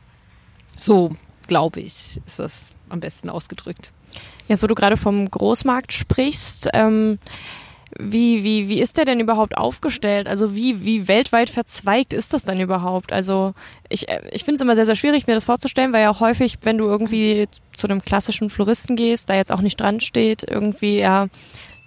So, 0.76 1.10
glaube 1.46 1.80
ich, 1.80 2.20
ist 2.26 2.38
das 2.38 2.74
am 2.88 3.00
besten 3.00 3.28
ausgedrückt. 3.28 3.92
Jetzt, 4.48 4.62
wo 4.62 4.66
du 4.66 4.74
gerade 4.74 4.96
vom 4.96 5.30
Großmarkt 5.30 5.92
sprichst, 5.92 6.68
ähm, 6.72 7.18
wie, 7.98 8.44
wie, 8.44 8.68
wie 8.68 8.80
ist 8.80 8.96
der 8.96 9.04
denn 9.04 9.20
überhaupt 9.20 9.56
aufgestellt? 9.56 10.28
Also 10.28 10.54
wie, 10.54 10.84
wie 10.84 11.08
weltweit 11.08 11.50
verzweigt 11.50 12.12
ist 12.12 12.32
das 12.32 12.44
denn 12.44 12.60
überhaupt? 12.60 13.12
Also 13.12 13.54
ich, 13.88 14.08
äh, 14.08 14.20
ich 14.30 14.44
finde 14.44 14.56
es 14.56 14.60
immer 14.60 14.76
sehr, 14.76 14.86
sehr 14.86 14.94
schwierig, 14.94 15.26
mir 15.26 15.34
das 15.34 15.44
vorzustellen, 15.44 15.92
weil 15.92 16.02
ja 16.02 16.10
auch 16.10 16.20
häufig, 16.20 16.58
wenn 16.62 16.78
du 16.78 16.84
irgendwie 16.84 17.48
zu 17.74 17.88
einem 17.88 18.02
klassischen 18.02 18.48
Floristen 18.48 18.94
gehst, 18.94 19.28
da 19.28 19.34
jetzt 19.34 19.50
auch 19.50 19.60
nicht 19.60 19.80
dran 19.80 20.00
steht, 20.00 20.44
irgendwie, 20.44 20.98
ja, 20.98 21.26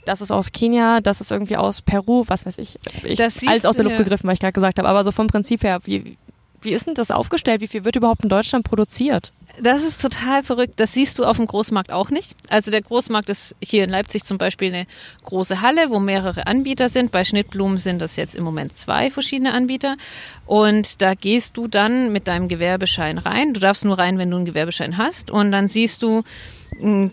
das 0.06 0.20
ist 0.20 0.32
aus 0.32 0.52
Kenia, 0.52 1.00
das 1.00 1.22
ist 1.22 1.32
irgendwie 1.32 1.56
aus 1.56 1.82
Peru, 1.82 2.26
was 2.28 2.46
weiß 2.46 2.58
ich. 2.58 2.78
Ich 3.04 3.18
alles 3.48 3.66
aus 3.66 3.78
der 3.78 3.86
Luft 3.86 3.98
gegriffen, 3.98 4.28
was 4.28 4.34
ich 4.34 4.40
gerade 4.42 4.54
gesagt 4.54 4.80
habe. 4.80 4.90
Aber 4.90 5.06
so 5.06 5.14
vom 5.14 5.28
Prinzip 5.28 5.64
her, 5.64 5.80
wie, 5.86 6.18
wie 6.62 6.72
ist 6.72 6.88
denn 6.88 6.96
das 6.96 7.12
aufgestellt? 7.12 7.62
Wie 7.62 7.68
viel 7.68 7.86
wird 7.86 7.96
überhaupt 7.96 8.24
in 8.24 8.30
Deutschland 8.30 8.66
produziert? 8.66 9.32
Das 9.62 9.84
ist 9.84 10.02
total 10.02 10.42
verrückt. 10.42 10.74
Das 10.78 10.94
siehst 10.94 11.20
du 11.20 11.26
auf 11.26 11.38
dem 11.38 11.46
Großmarkt 11.46 11.92
auch 11.92 12.10
nicht. 12.10 12.36
Also 12.50 12.72
der 12.72 12.82
Großmarkt 12.82 13.30
ist 13.30 13.56
hier 13.62 13.84
in 13.84 13.92
Leipzig 13.92 14.24
zum 14.24 14.40
Beispiel 14.40 14.74
eine 14.74 14.88
große 15.24 15.62
Halle, 15.62 15.92
wo 15.92 16.00
mehrere 16.00 16.48
Anbieter 16.48 16.90
sind. 16.90 17.12
Bei 17.12 17.24
Schnittblumen 17.24 17.78
sind 17.78 18.00
das 18.00 18.16
jetzt 18.16 18.34
im 18.34 18.44
Moment 18.44 18.76
zwei 18.76 19.12
verschiedene 19.12 19.54
Anbieter. 19.54 19.96
Und 20.48 21.04
da 21.04 21.14
gehst 21.14 21.56
du 21.56 21.68
dann 21.68 22.12
mit 22.12 22.28
deinem 22.28 22.48
Gewerbeschein 22.48 23.20
rein. 23.20 23.54
Du 23.54 23.60
darfst 23.60 23.86
nur 23.86 24.00
rein, 24.00 24.18
wenn 24.18 24.32
du 24.32 24.38
einen 24.38 24.46
Gewerbeschein 24.46 24.98
hast. 24.98 25.30
Und 25.30 25.52
dann 25.52 25.68
siehst 25.68 26.02
du, 26.02 26.24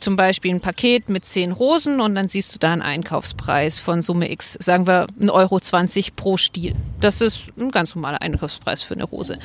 zum 0.00 0.16
Beispiel 0.16 0.54
ein 0.54 0.60
Paket 0.60 1.08
mit 1.08 1.24
zehn 1.24 1.52
Rosen 1.52 2.00
und 2.00 2.14
dann 2.14 2.28
siehst 2.28 2.54
du 2.54 2.58
da 2.58 2.72
einen 2.72 2.82
Einkaufspreis 2.82 3.80
von 3.80 4.02
Summe 4.02 4.30
X, 4.30 4.54
sagen 4.54 4.86
wir 4.86 5.06
1,20 5.20 5.30
Euro 5.32 5.60
pro 6.16 6.36
Stiel. 6.36 6.74
Das 7.00 7.20
ist 7.20 7.52
ein 7.58 7.70
ganz 7.70 7.94
normaler 7.94 8.22
Einkaufspreis 8.22 8.82
für 8.82 8.94
eine 8.94 9.04
Rose. 9.04 9.38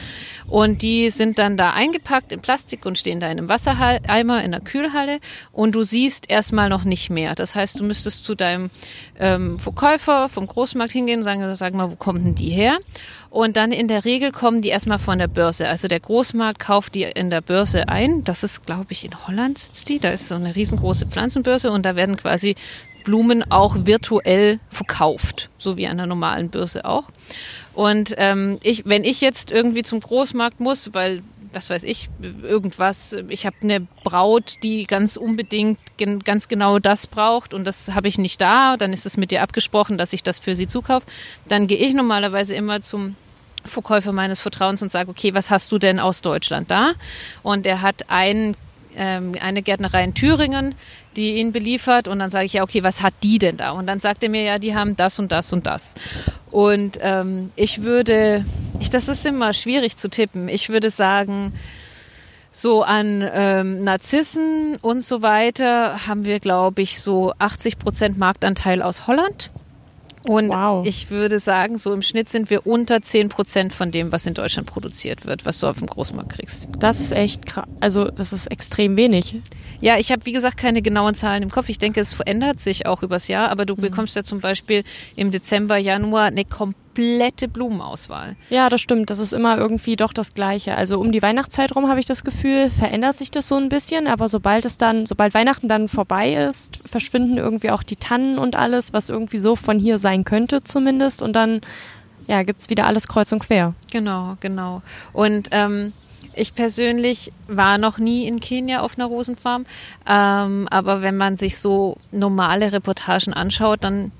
Und 0.47 0.81
die 0.81 1.09
sind 1.09 1.39
dann 1.39 1.57
da 1.57 1.71
eingepackt 1.71 2.31
in 2.31 2.41
Plastik 2.41 2.85
und 2.85 2.97
stehen 2.97 3.19
da 3.19 3.27
in 3.27 3.37
einem 3.37 3.49
Wassereimer 3.49 4.43
in 4.43 4.51
der 4.51 4.61
Kühlhalle 4.61 5.19
und 5.51 5.73
du 5.73 5.83
siehst 5.83 6.29
erstmal 6.29 6.69
noch 6.69 6.83
nicht 6.83 7.09
mehr. 7.09 7.35
Das 7.35 7.55
heißt, 7.55 7.79
du 7.79 7.83
müsstest 7.83 8.25
zu 8.25 8.35
deinem 8.35 8.69
ähm, 9.19 9.59
Verkäufer 9.59 10.29
vom 10.29 10.47
Großmarkt 10.47 10.91
hingehen 10.91 11.19
und 11.19 11.23
sagen, 11.23 11.55
sag 11.55 11.73
mal, 11.73 11.91
wo 11.91 11.95
kommen 11.95 12.23
denn 12.23 12.35
die 12.35 12.49
her? 12.49 12.77
Und 13.35 13.57
dann 13.57 13.73
in 13.73 13.89
der 13.89 14.05
Regel 14.05 14.31
kommen 14.31 14.61
die 14.61 14.69
erstmal 14.69 14.97
von 14.97 15.19
der 15.19 15.27
Börse. 15.27 15.67
Also 15.67 15.89
der 15.89 15.99
Großmarkt 15.99 16.57
kauft 16.57 16.95
die 16.95 17.03
in 17.03 17.29
der 17.29 17.41
Börse 17.41 17.89
ein. 17.89 18.23
Das 18.23 18.45
ist, 18.45 18.65
glaube 18.65 18.85
ich, 18.93 19.03
in 19.03 19.27
Holland 19.27 19.57
sitzt 19.57 19.89
die. 19.89 19.99
Da 19.99 20.11
ist 20.11 20.29
so 20.29 20.35
eine 20.35 20.55
riesengroße 20.55 21.07
Pflanzenbörse 21.07 21.69
und 21.69 21.85
da 21.85 21.97
werden 21.97 22.15
quasi 22.15 22.55
Blumen 23.03 23.43
auch 23.51 23.75
virtuell 23.81 24.61
verkauft, 24.69 25.49
so 25.59 25.75
wie 25.75 25.85
an 25.85 25.97
der 25.97 26.05
normalen 26.05 26.49
Börse 26.49 26.85
auch. 26.85 27.09
Und 27.73 28.15
ähm, 28.17 28.57
ich, 28.63 28.83
wenn 28.85 29.03
ich 29.03 29.19
jetzt 29.19 29.51
irgendwie 29.51 29.83
zum 29.83 29.99
Großmarkt 29.99 30.61
muss, 30.61 30.93
weil 30.93 31.21
was 31.51 31.69
weiß 31.69 31.83
ich, 31.83 32.09
irgendwas, 32.41 33.17
ich 33.27 33.45
habe 33.45 33.57
eine 33.63 33.81
Braut, 34.05 34.55
die 34.63 34.85
ganz 34.85 35.17
unbedingt 35.17 35.79
gen, 35.97 36.19
ganz 36.19 36.47
genau 36.47 36.79
das 36.79 37.07
braucht 37.07 37.53
und 37.53 37.65
das 37.65 37.93
habe 37.95 38.07
ich 38.07 38.17
nicht 38.17 38.39
da, 38.39 38.77
dann 38.77 38.93
ist 38.93 39.05
es 39.05 39.17
mit 39.17 39.31
dir 39.31 39.41
abgesprochen, 39.41 39.97
dass 39.97 40.13
ich 40.13 40.23
das 40.23 40.39
für 40.39 40.55
sie 40.55 40.67
zukaufe, 40.67 41.05
dann 41.49 41.67
gehe 41.67 41.77
ich 41.77 41.93
normalerweise 41.93 42.55
immer 42.55 42.79
zum 42.79 43.15
Verkäufer 43.65 44.11
meines 44.11 44.39
Vertrauens 44.39 44.81
und 44.81 44.91
sage, 44.91 45.09
okay, 45.09 45.33
was 45.33 45.49
hast 45.49 45.71
du 45.71 45.77
denn 45.77 45.99
aus 45.99 46.21
Deutschland 46.21 46.71
da? 46.71 46.93
Und 47.43 47.65
er 47.65 47.81
hat 47.81 48.09
ein, 48.09 48.55
ähm, 48.95 49.35
eine 49.41 49.61
Gärtnerei 49.61 50.03
in 50.03 50.13
Thüringen, 50.13 50.75
die 51.15 51.35
ihn 51.35 51.51
beliefert. 51.51 52.07
Und 52.07 52.19
dann 52.19 52.29
sage 52.29 52.45
ich, 52.45 52.53
ja, 52.53 52.63
okay, 52.63 52.83
was 52.83 53.01
hat 53.01 53.13
die 53.23 53.39
denn 53.39 53.57
da? 53.57 53.71
Und 53.71 53.87
dann 53.87 53.99
sagt 53.99 54.23
er 54.23 54.29
mir, 54.29 54.43
ja, 54.43 54.59
die 54.59 54.75
haben 54.75 54.95
das 54.95 55.19
und 55.19 55.31
das 55.31 55.51
und 55.51 55.65
das. 55.65 55.95
Und 56.51 56.99
ähm, 57.01 57.51
ich 57.55 57.83
würde, 57.83 58.45
ich, 58.79 58.89
das 58.89 59.07
ist 59.07 59.25
immer 59.25 59.53
schwierig 59.53 59.97
zu 59.97 60.09
tippen. 60.09 60.47
Ich 60.47 60.69
würde 60.69 60.89
sagen, 60.89 61.53
so 62.55 62.83
an 62.83 63.29
ähm, 63.33 63.83
Narzissen 63.83 64.77
und 64.81 65.03
so 65.03 65.21
weiter 65.21 66.07
haben 66.07 66.23
wir, 66.23 66.39
glaube 66.39 66.81
ich, 66.81 67.01
so 67.01 67.33
80 67.37 67.77
Prozent 67.77 68.17
Marktanteil 68.17 68.81
aus 68.81 69.07
Holland. 69.07 69.51
Und 70.27 70.49
wow. 70.49 70.85
ich 70.85 71.09
würde 71.09 71.39
sagen, 71.39 71.77
so 71.77 71.93
im 71.93 72.01
Schnitt 72.01 72.29
sind 72.29 72.49
wir 72.49 72.65
unter 72.65 73.01
10 73.01 73.29
Prozent 73.29 73.73
von 73.73 73.91
dem, 73.91 74.11
was 74.11 74.25
in 74.25 74.33
Deutschland 74.33 74.67
produziert 74.67 75.25
wird, 75.25 75.45
was 75.45 75.59
du 75.59 75.67
auf 75.67 75.77
dem 75.77 75.87
Großmarkt 75.87 76.31
kriegst. 76.31 76.67
Das 76.79 76.99
ist 76.99 77.11
echt 77.11 77.45
krass. 77.45 77.65
Also, 77.79 78.05
das 78.05 78.33
ist 78.33 78.47
extrem 78.47 78.97
wenig. 78.97 79.35
Ja, 79.81 79.97
ich 79.97 80.11
habe, 80.11 80.25
wie 80.25 80.31
gesagt, 80.31 80.57
keine 80.57 80.81
genauen 80.81 81.15
Zahlen 81.15 81.43
im 81.43 81.51
Kopf. 81.51 81.69
Ich 81.69 81.77
denke, 81.77 81.99
es 81.99 82.13
verändert 82.13 82.59
sich 82.59 82.85
auch 82.85 83.03
übers 83.03 83.27
Jahr, 83.27 83.49
aber 83.49 83.65
du 83.65 83.75
mhm. 83.75 83.81
bekommst 83.81 84.15
ja 84.15 84.23
zum 84.23 84.39
Beispiel 84.39 84.83
im 85.15 85.31
Dezember, 85.31 85.77
Januar 85.77 86.25
eine 86.25 86.45
komplette 86.45 86.84
komplette 86.95 87.47
Blumenauswahl. 87.47 88.35
Ja, 88.49 88.69
das 88.69 88.81
stimmt. 88.81 89.09
Das 89.09 89.19
ist 89.19 89.33
immer 89.33 89.57
irgendwie 89.57 89.95
doch 89.95 90.13
das 90.13 90.33
Gleiche. 90.33 90.75
Also 90.75 90.99
um 90.99 91.11
die 91.11 91.21
Weihnachtszeit 91.21 91.75
rum 91.75 91.89
habe 91.89 91.99
ich 91.99 92.05
das 92.05 92.23
Gefühl, 92.23 92.69
verändert 92.69 93.17
sich 93.17 93.31
das 93.31 93.47
so 93.47 93.55
ein 93.55 93.69
bisschen, 93.69 94.07
aber 94.07 94.29
sobald 94.29 94.65
es 94.65 94.77
dann, 94.77 95.05
sobald 95.05 95.33
Weihnachten 95.33 95.67
dann 95.67 95.89
vorbei 95.89 96.33
ist, 96.33 96.79
verschwinden 96.85 97.37
irgendwie 97.37 97.71
auch 97.71 97.83
die 97.83 97.97
Tannen 97.97 98.39
und 98.39 98.55
alles, 98.55 98.93
was 98.93 99.09
irgendwie 99.09 99.37
so 99.37 99.55
von 99.55 99.77
hier 99.77 99.99
sein 99.99 100.23
könnte 100.23 100.63
zumindest. 100.63 101.21
Und 101.21 101.33
dann 101.33 101.61
ja, 102.27 102.43
gibt's 102.43 102.69
wieder 102.69 102.85
alles 102.85 103.07
kreuz 103.07 103.31
und 103.31 103.39
quer. 103.39 103.73
Genau, 103.91 104.37
genau. 104.39 104.81
Und 105.11 105.49
ähm, 105.51 105.91
ich 106.33 106.55
persönlich 106.55 107.33
war 107.47 107.77
noch 107.77 107.97
nie 107.97 108.25
in 108.25 108.39
Kenia 108.39 108.79
auf 108.79 108.97
einer 108.97 109.05
Rosenfarm, 109.05 109.65
ähm, 110.07 110.67
aber 110.71 111.01
wenn 111.01 111.17
man 111.17 111.37
sich 111.37 111.59
so 111.59 111.97
normale 112.11 112.71
Reportagen 112.71 113.33
anschaut, 113.33 113.83
dann 113.83 114.11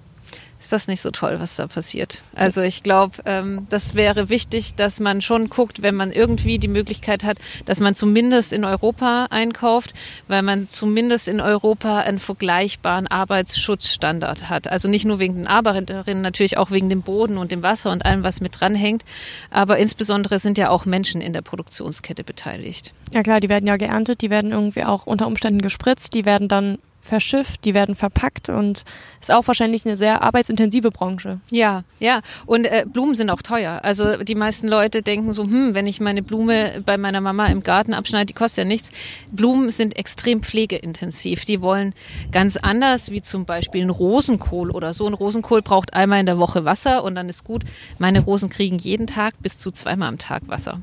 ist 0.66 0.72
das 0.72 0.88
nicht 0.88 1.02
so 1.02 1.12
toll, 1.12 1.40
was 1.40 1.56
da 1.58 1.68
passiert. 1.68 2.24
Also 2.34 2.64
ich 2.64 2.82
glaube, 2.82 3.18
ähm, 3.26 3.68
das 3.70 3.94
wäre 3.94 4.30
wichtig, 4.30 4.74
dass 4.74 5.00
man 5.00 5.22
schon 5.22 5.50
guckt, 5.50 5.84
wenn 5.84 5.94
man 5.94 6.12
irgendwie 6.12 6.58
die 6.58 6.68
Möglichkeit 6.68 7.24
hat, 7.24 7.38
dass 7.66 7.80
man 7.80 7.94
zumindest 7.94 8.52
in 8.52 8.66
Europa 8.66 9.28
einkauft, 9.30 9.94
weil 10.28 10.42
man 10.42 10.68
zumindest 10.68 11.28
in 11.28 11.40
Europa 11.40 12.00
einen 12.00 12.18
vergleichbaren 12.18 13.06
Arbeitsschutzstandard 13.06 14.50
hat. 14.50 14.68
Also 14.68 14.90
nicht 14.90 15.06
nur 15.06 15.20
wegen 15.20 15.36
den 15.36 15.48
Arbeiterinnen, 15.48 16.24
natürlich 16.24 16.58
auch 16.58 16.72
wegen 16.72 16.90
dem 16.90 17.04
Boden 17.04 17.38
und 17.38 17.52
dem 17.52 17.62
Wasser 17.62 17.92
und 17.92 18.04
allem, 18.04 18.24
was 18.24 18.42
mit 18.42 18.60
dranhängt. 18.60 19.06
Aber 19.52 19.78
insbesondere 19.78 20.40
sind 20.40 20.58
ja 20.58 20.72
auch 20.72 20.86
Menschen 20.86 21.22
in 21.22 21.34
der 21.34 21.44
Produktionskette 21.44 22.24
beteiligt. 22.24 22.92
Ja 23.14 23.22
klar, 23.22 23.40
die 23.40 23.50
werden 23.50 23.68
ja 23.68 23.78
geerntet, 23.78 24.22
die 24.22 24.32
werden 24.32 24.52
irgendwie 24.52 24.84
auch 24.84 25.06
unter 25.06 25.28
Umständen 25.28 25.62
gespritzt, 25.62 26.16
die 26.16 26.26
werden 26.26 26.48
dann 26.48 26.80
verschifft, 27.06 27.66
die 27.66 27.74
werden 27.74 27.96
verpackt 27.96 28.50
und 28.50 28.84
ist 29.22 29.32
auch 29.32 29.48
wahrscheinlich 29.48 29.86
eine 29.86 29.96
sehr 29.96 30.22
arbeitsintensive 30.24 30.92
Branche. 30.92 31.40
Ja, 31.52 31.84
ja. 32.00 32.22
Und 32.46 32.66
äh, 32.66 32.86
Blumen 32.92 33.16
sind 33.16 33.30
auch 33.30 33.42
teuer. 33.42 33.80
Also 33.84 34.24
die 34.24 34.36
meisten 34.36 34.68
Leute 34.68 35.02
denken 35.02 35.32
so, 35.32 35.44
hm, 35.44 35.74
wenn 35.74 35.88
ich 35.88 36.00
meine 36.02 36.24
Blume 36.24 36.84
bei 36.86 36.98
meiner 36.98 37.22
Mama 37.22 37.48
im 37.48 37.64
Garten 37.64 37.94
abschneide, 37.94 38.26
die 38.26 38.34
kostet 38.34 38.60
ja 38.60 38.66
nichts. 38.66 38.92
Blumen 39.32 39.70
sind 39.70 39.98
extrem 39.98 40.42
pflegeintensiv. 40.42 41.46
Die 41.46 41.62
wollen 41.62 41.94
ganz 42.32 42.58
anders 42.58 43.12
wie 43.12 43.22
zum 43.22 43.46
Beispiel 43.46 43.84
ein 43.84 43.90
Rosenkohl 43.90 44.72
oder 44.72 44.94
so. 44.94 45.06
Ein 45.08 45.14
Rosenkohl 45.14 45.62
braucht 45.62 45.94
einmal 45.94 46.20
in 46.20 46.26
der 46.26 46.40
Woche 46.40 46.66
Wasser 46.66 47.04
und 47.04 47.16
dann 47.16 47.30
ist 47.30 47.44
gut. 47.44 47.64
Meine 48.00 48.22
Rosen 48.22 48.50
kriegen 48.50 48.78
jeden 48.78 49.08
Tag 49.08 49.36
bis 49.42 49.58
zu 49.58 49.72
zweimal 49.72 50.10
am 50.10 50.18
Tag 50.18 50.44
Wasser. 50.48 50.82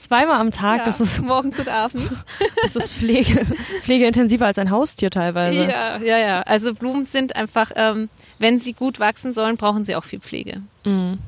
Zweimal 0.00 0.40
am 0.40 0.50
Tag, 0.50 0.78
ja, 0.78 0.84
das 0.84 1.00
ist 1.00 1.20
morgens 1.22 1.58
und 1.58 1.68
abends. 1.68 2.10
Das 2.62 2.74
ist 2.74 2.96
Pflege, 2.96 3.44
pflegeintensiver 3.82 4.46
als 4.46 4.58
ein 4.58 4.70
Haustier 4.70 5.10
teilweise. 5.10 5.68
Ja, 5.68 5.98
ja, 5.98 6.18
ja. 6.18 6.40
Also 6.42 6.72
Blumen 6.72 7.04
sind 7.04 7.36
einfach, 7.36 7.70
ähm, 7.76 8.08
wenn 8.38 8.58
sie 8.58 8.72
gut 8.72 8.98
wachsen 8.98 9.34
sollen, 9.34 9.58
brauchen 9.58 9.84
sie 9.84 9.94
auch 9.96 10.04
viel 10.04 10.20
Pflege. 10.20 10.62
Mhm. 10.84 11.18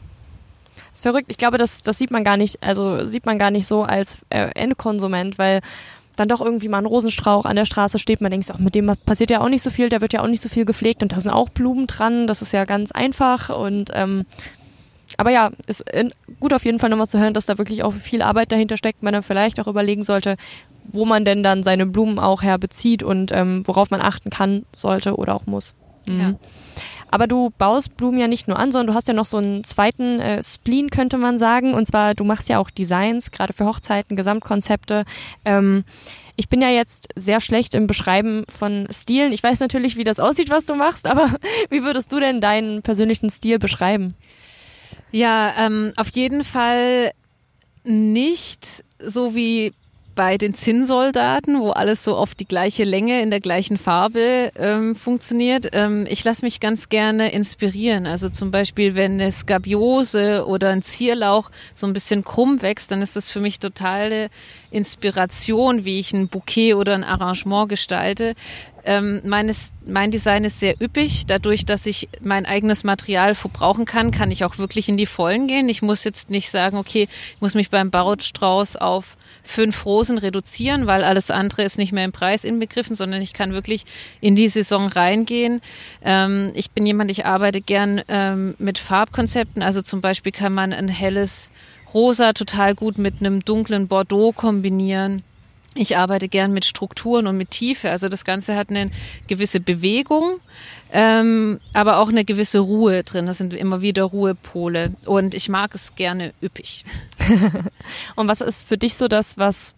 Das 0.75 1.01
ist 1.01 1.03
verrückt. 1.03 1.27
Ich 1.29 1.37
glaube, 1.37 1.59
das, 1.59 1.83
das 1.83 1.99
sieht 1.99 2.11
man 2.11 2.25
gar 2.25 2.39
nicht, 2.39 2.63
also 2.63 3.05
sieht 3.05 3.27
man 3.27 3.39
gar 3.39 3.51
nicht 3.51 3.67
so 3.67 3.83
als 3.83 4.19
äh, 4.31 4.51
Endkonsument, 4.55 5.39
weil 5.39 5.61
dann 6.17 6.29
doch 6.29 6.41
irgendwie 6.41 6.69
mal 6.69 6.79
ein 6.79 6.87
Rosenstrauch 6.87 7.45
an 7.45 7.57
der 7.57 7.65
Straße 7.65 7.99
steht, 7.99 8.21
man 8.21 8.31
denkt, 8.31 8.51
ach, 8.53 8.59
mit 8.59 8.75
dem 8.75 8.91
passiert 9.05 9.31
ja 9.31 9.41
auch 9.41 9.49
nicht 9.49 9.63
so 9.63 9.71
viel, 9.71 9.89
der 9.89 10.01
wird 10.01 10.13
ja 10.13 10.23
auch 10.23 10.29
nicht 10.29 10.43
so 10.43 10.49
viel 10.49 10.65
gepflegt 10.65 11.03
und 11.03 11.13
da 11.13 11.21
sind 11.21 11.31
auch 11.31 11.51
Blumen 11.51 11.87
dran, 11.87 12.27
das 12.27 12.43
ist 12.43 12.53
ja 12.53 12.65
ganz 12.65 12.93
einfach 12.93 13.49
und 13.51 13.91
ähm, 13.95 14.27
aber 15.23 15.31
ja, 15.31 15.53
ist 15.69 15.85
gut 16.41 16.53
auf 16.53 16.65
jeden 16.65 16.81
Fall 16.81 16.91
nochmal 16.91 17.07
zu 17.07 17.21
hören, 17.21 17.33
dass 17.33 17.47
da 17.47 17.57
wirklich 17.57 17.85
auch 17.85 17.95
viel 17.95 18.23
Arbeit 18.23 18.51
dahinter 18.51 18.77
steckt, 18.77 19.05
man 19.05 19.13
dann 19.13 19.23
vielleicht 19.23 19.61
auch 19.61 19.69
überlegen 19.69 20.03
sollte, 20.03 20.35
wo 20.93 21.05
man 21.05 21.25
denn 21.25 21.45
dann 21.45 21.63
seine 21.63 21.87
Blumen 21.87 22.19
auch 22.19 22.43
herbezieht 22.43 23.05
und 23.05 23.31
ähm, 23.31 23.63
worauf 23.65 23.93
man 23.93 24.01
achten 24.01 24.31
kann, 24.31 24.67
sollte 24.73 25.15
oder 25.15 25.37
auch 25.37 25.47
muss. 25.47 25.77
Mhm. 26.09 26.21
Ja. 26.21 26.35
Aber 27.13 27.29
du 27.29 27.51
baust 27.57 27.97
Blumen 27.97 28.19
ja 28.19 28.27
nicht 28.27 28.49
nur 28.49 28.59
an, 28.59 28.73
sondern 28.73 28.89
du 28.89 28.95
hast 28.95 29.07
ja 29.07 29.15
noch 29.15 29.27
so 29.27 29.37
einen 29.37 29.63
zweiten 29.63 30.19
äh, 30.19 30.43
Spleen, 30.43 30.91
könnte 30.91 31.19
man 31.19 31.39
sagen. 31.39 31.73
Und 31.73 31.87
zwar, 31.87 32.15
du 32.15 32.25
machst 32.25 32.49
ja 32.49 32.59
auch 32.59 32.69
Designs, 32.71 33.31
gerade 33.31 33.53
für 33.53 33.65
Hochzeiten, 33.65 34.17
Gesamtkonzepte. 34.17 35.05
Ähm, 35.45 35.85
ich 36.35 36.49
bin 36.49 36.61
ja 36.61 36.71
jetzt 36.71 37.11
sehr 37.15 37.41
schlecht 37.41 37.77
im 37.77 37.87
Beschreiben 37.87 38.43
von 38.49 38.89
Stilen. 38.91 39.31
Ich 39.31 39.45
weiß 39.45 39.61
natürlich, 39.61 39.97
wie 39.97 40.03
das 40.03 40.19
aussieht, 40.19 40.51
was 40.51 40.65
du 40.65 40.75
machst, 40.75 41.07
aber 41.07 41.31
wie 41.71 41.85
würdest 41.85 42.11
du 42.11 42.19
denn 42.19 42.41
deinen 42.41 42.83
persönlichen 42.83 43.31
Stil 43.31 43.61
beschreiben? 43.61 44.17
Ja, 45.13 45.53
ähm, 45.59 45.93
auf 45.97 46.09
jeden 46.15 46.43
Fall 46.43 47.13
nicht 47.85 48.85
so 48.99 49.35
wie 49.35 49.73
bei 50.15 50.37
den 50.37 50.55
Zinnsoldaten, 50.55 51.61
wo 51.61 51.71
alles 51.71 52.05
so 52.05 52.17
auf 52.17 52.35
die 52.35 52.47
gleiche 52.47 52.85
Länge 52.85 53.23
in 53.23 53.31
der 53.31 53.41
gleichen 53.41 53.79
Farbe 53.79 54.53
ähm, 54.57 54.95
funktioniert. 54.95 55.71
Ähm, 55.73 56.07
ich 56.09 56.23
lasse 56.25 56.45
mich 56.45 56.61
ganz 56.61 56.89
gerne 56.89 57.33
inspirieren. 57.33 58.07
Also 58.07 58.29
zum 58.29 58.51
Beispiel, 58.51 58.95
wenn 58.95 59.13
eine 59.13 59.33
Skabiose 59.33 60.47
oder 60.47 60.71
ein 60.71 60.83
Zierlauch 60.83 61.51
so 61.75 61.87
ein 61.87 61.93
bisschen 61.93 62.25
krumm 62.25 62.63
wächst, 62.63 62.91
dann 62.91 63.03
ist 63.03 63.17
das 63.17 63.31
für 63.31 63.41
mich 63.41 63.59
totale 63.59 64.29
Inspiration, 64.71 65.85
wie 65.85 66.01
ich 66.01 66.13
ein 66.13 66.29
Bouquet 66.29 66.75
oder 66.75 66.95
ein 66.95 67.05
Arrangement 67.05 67.69
gestalte. 67.69 68.35
Ähm, 68.85 69.23
meines, 69.25 69.73
mein 69.87 70.11
Design 70.11 70.45
ist 70.45 70.61
sehr 70.61 70.81
üppig. 70.81 71.27
Dadurch, 71.27 71.65
dass 71.65 71.87
ich 71.87 72.09
mein 72.21 72.47
eigenes 72.47 72.85
Material 72.85 73.35
verbrauchen 73.35 73.85
kann, 73.85 74.11
kann 74.11 74.31
ich 74.31 74.45
auch 74.45 74.59
wirklich 74.59 74.89
in 74.89 74.97
die 74.97 75.07
Vollen 75.07 75.47
gehen. 75.47 75.69
Ich 75.69 75.83
muss 75.83 76.05
jetzt 76.05 76.31
nicht 76.31 76.51
sagen, 76.51 76.77
okay, 76.77 77.09
ich 77.35 77.41
muss 77.41 77.55
mich 77.55 77.71
beim 77.71 77.91
Barotstrauß 77.91 78.77
auf 78.77 79.17
fünf 79.43 79.85
Rosen 79.87 80.19
reduzieren, 80.19 80.87
weil 80.87 81.05
alles 81.05 81.31
andere 81.31 81.63
ist 81.63 81.79
nicht 81.79 81.93
mehr 81.93 82.05
im 82.05 82.13
Preis 82.13 82.45
inbegriffen, 82.45 82.95
sondern 82.95 83.23
ich 83.23 83.33
kann 83.33 83.53
wirklich 83.53 83.85
in 84.21 84.37
die 84.37 84.49
Saison 84.49 84.87
reingehen. 84.87 85.61
Ähm, 86.05 86.53
ich 86.55 86.71
bin 86.71 86.87
jemand, 86.87 87.11
ich 87.11 87.27
arbeite 87.27 87.61
gern 87.61 88.03
ähm, 88.09 88.55
mit 88.59 88.79
Farbkonzepten. 88.79 89.63
Also 89.63 89.83
zum 89.83 90.01
Beispiel 90.01 90.33
kann 90.33 90.55
man 90.55 90.73
ein 90.73 90.89
helles 90.89 91.51
Rosa 91.93 92.33
total 92.33 92.75
gut 92.75 92.99
mit 92.99 93.21
einem 93.21 93.45
dunklen 93.45 93.89
Bordeaux 93.89 94.33
kombinieren. 94.33 95.23
Ich 95.75 95.97
arbeite 95.97 96.29
gern 96.29 96.53
mit 96.53 96.65
Strukturen 96.65 97.27
und 97.27 97.39
mit 97.39 97.51
Tiefe. 97.51 97.91
Also 97.91 98.09
das 98.09 98.25
Ganze 98.25 98.57
hat 98.57 98.69
eine 98.69 98.91
gewisse 99.27 99.59
Bewegung, 99.59 100.41
ähm, 100.93 101.61
aber 101.73 101.99
auch 101.99 102.11
eine 102.11 102.25
gewisse 102.25 102.59
Ruhe 102.59 103.03
drin. 103.05 103.27
Das 103.27 103.39
sind 103.39 103.55
immer 103.55 103.81
wieder 103.81 104.05
Ruhepole. 104.05 104.93
Und 105.07 105.35
ich 105.35 105.49
mag 105.49 105.75
es 105.75 105.95
gerne 105.95 106.35
üppig. 106.43 106.85
und 108.17 108.29
was 108.29 108.43
ist 108.43 108.69
für 108.69 108.77
dich 108.77 108.97
so 108.97 109.09
das, 109.09 109.39
was 109.39 109.75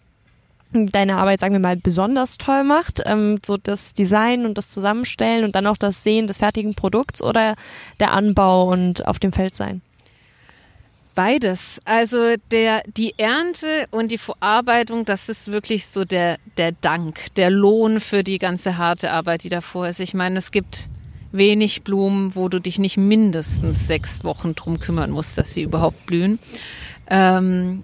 deine 0.73 1.15
Arbeit, 1.15 1.39
sagen 1.39 1.53
wir 1.53 1.61
mal, 1.61 1.77
besonders 1.77 2.37
toll 2.37 2.65
macht? 2.65 3.01
Ähm, 3.05 3.39
so 3.45 3.55
das 3.55 3.93
Design 3.93 4.45
und 4.45 4.57
das 4.57 4.67
Zusammenstellen 4.67 5.45
und 5.45 5.55
dann 5.55 5.67
auch 5.67 5.77
das 5.77 6.03
Sehen 6.03 6.27
des 6.27 6.39
fertigen 6.39 6.75
Produkts 6.75 7.21
oder 7.21 7.55
der 8.01 8.11
Anbau 8.11 8.69
und 8.69 9.07
auf 9.07 9.19
dem 9.19 9.31
Feld 9.31 9.55
sein? 9.55 9.81
Beides. 11.15 11.81
Also 11.85 12.35
der, 12.51 12.83
die 12.85 13.17
Ernte 13.17 13.87
und 13.91 14.11
die 14.11 14.17
Verarbeitung, 14.17 15.05
das 15.05 15.29
ist 15.29 15.49
wirklich 15.49 15.87
so 15.87 16.03
der, 16.03 16.37
der 16.57 16.73
Dank, 16.73 17.33
der 17.35 17.49
Lohn 17.49 18.01
für 18.01 18.21
die 18.21 18.37
ganze 18.37 18.77
harte 18.77 19.11
Arbeit, 19.11 19.45
die 19.45 19.49
davor 19.49 19.87
ist. 19.87 20.01
Ich 20.01 20.13
meine, 20.13 20.37
es 20.37 20.51
gibt 20.51 20.89
wenig 21.31 21.83
Blumen, 21.83 22.35
wo 22.35 22.49
du 22.49 22.59
dich 22.59 22.79
nicht 22.79 22.97
mindestens 22.97 23.87
sechs 23.87 24.25
Wochen 24.25 24.55
drum 24.55 24.79
kümmern 24.79 25.11
musst, 25.11 25.37
dass 25.37 25.53
sie 25.53 25.63
überhaupt 25.63 26.05
blühen. 26.05 26.37
Ähm, 27.09 27.83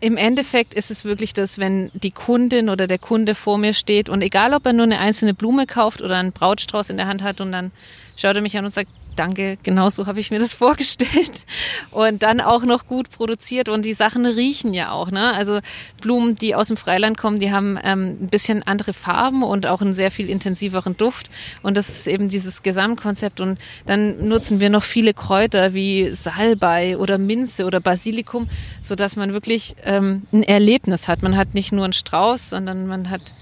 im 0.00 0.16
Endeffekt 0.16 0.74
ist 0.74 0.90
es 0.90 1.04
wirklich 1.04 1.32
das, 1.32 1.58
wenn 1.58 1.90
die 1.94 2.12
Kundin 2.12 2.68
oder 2.68 2.86
der 2.86 2.98
Kunde 2.98 3.34
vor 3.34 3.58
mir 3.58 3.74
steht 3.74 4.08
und 4.08 4.22
egal, 4.22 4.54
ob 4.54 4.66
er 4.66 4.72
nur 4.72 4.84
eine 4.84 4.98
einzelne 4.98 5.34
Blume 5.34 5.66
kauft 5.66 6.02
oder 6.02 6.16
einen 6.16 6.32
Brautstrauß 6.32 6.90
in 6.90 6.96
der 6.96 7.08
Hand 7.08 7.22
hat 7.22 7.40
und 7.40 7.50
dann 7.52 7.72
schaut 8.16 8.36
er 8.36 8.42
mich 8.42 8.56
an 8.56 8.64
und 8.64 8.74
sagt, 8.74 8.90
danke, 9.18 9.58
genau 9.62 9.88
so 9.90 10.06
habe 10.06 10.20
ich 10.20 10.30
mir 10.30 10.38
das 10.38 10.54
vorgestellt. 10.64 11.44
Und 11.90 12.22
dann 12.22 12.40
auch 12.40 12.62
noch 12.62 12.86
gut 12.86 13.10
produziert 13.10 13.68
und 13.68 13.84
die 13.84 13.94
Sachen 13.94 14.26
riechen 14.26 14.74
ja 14.74 14.92
auch. 14.92 15.10
Ne? 15.10 15.32
Also 15.32 15.60
Blumen, 16.00 16.36
die 16.36 16.54
aus 16.54 16.68
dem 16.68 16.76
Freiland 16.76 17.18
kommen, 17.18 17.40
die 17.40 17.52
haben 17.52 17.78
ähm, 17.82 18.18
ein 18.22 18.28
bisschen 18.28 18.62
andere 18.62 18.92
Farben 18.92 19.42
und 19.42 19.66
auch 19.66 19.80
einen 19.80 19.94
sehr 19.94 20.10
viel 20.10 20.28
intensiveren 20.28 20.96
Duft. 20.96 21.30
Und 21.62 21.76
das 21.76 21.88
ist 21.88 22.06
eben 22.06 22.28
dieses 22.28 22.62
Gesamtkonzept. 22.62 23.40
Und 23.40 23.58
dann 23.86 24.28
nutzen 24.28 24.60
wir 24.60 24.70
noch 24.70 24.84
viele 24.84 25.14
Kräuter 25.14 25.74
wie 25.74 26.10
Salbei 26.10 26.96
oder 26.96 27.18
Minze 27.18 27.64
oder 27.64 27.80
Basilikum, 27.80 28.48
sodass 28.80 29.16
man 29.16 29.32
wirklich 29.32 29.76
ähm, 29.84 30.22
ein 30.32 30.42
Erlebnis 30.42 31.08
hat. 31.08 31.22
Man 31.22 31.36
hat 31.36 31.54
nicht 31.54 31.72
nur 31.72 31.84
einen 31.84 31.92
Strauß, 31.92 32.50
sondern 32.50 32.86
man 32.86 33.10
hat, 33.10 33.34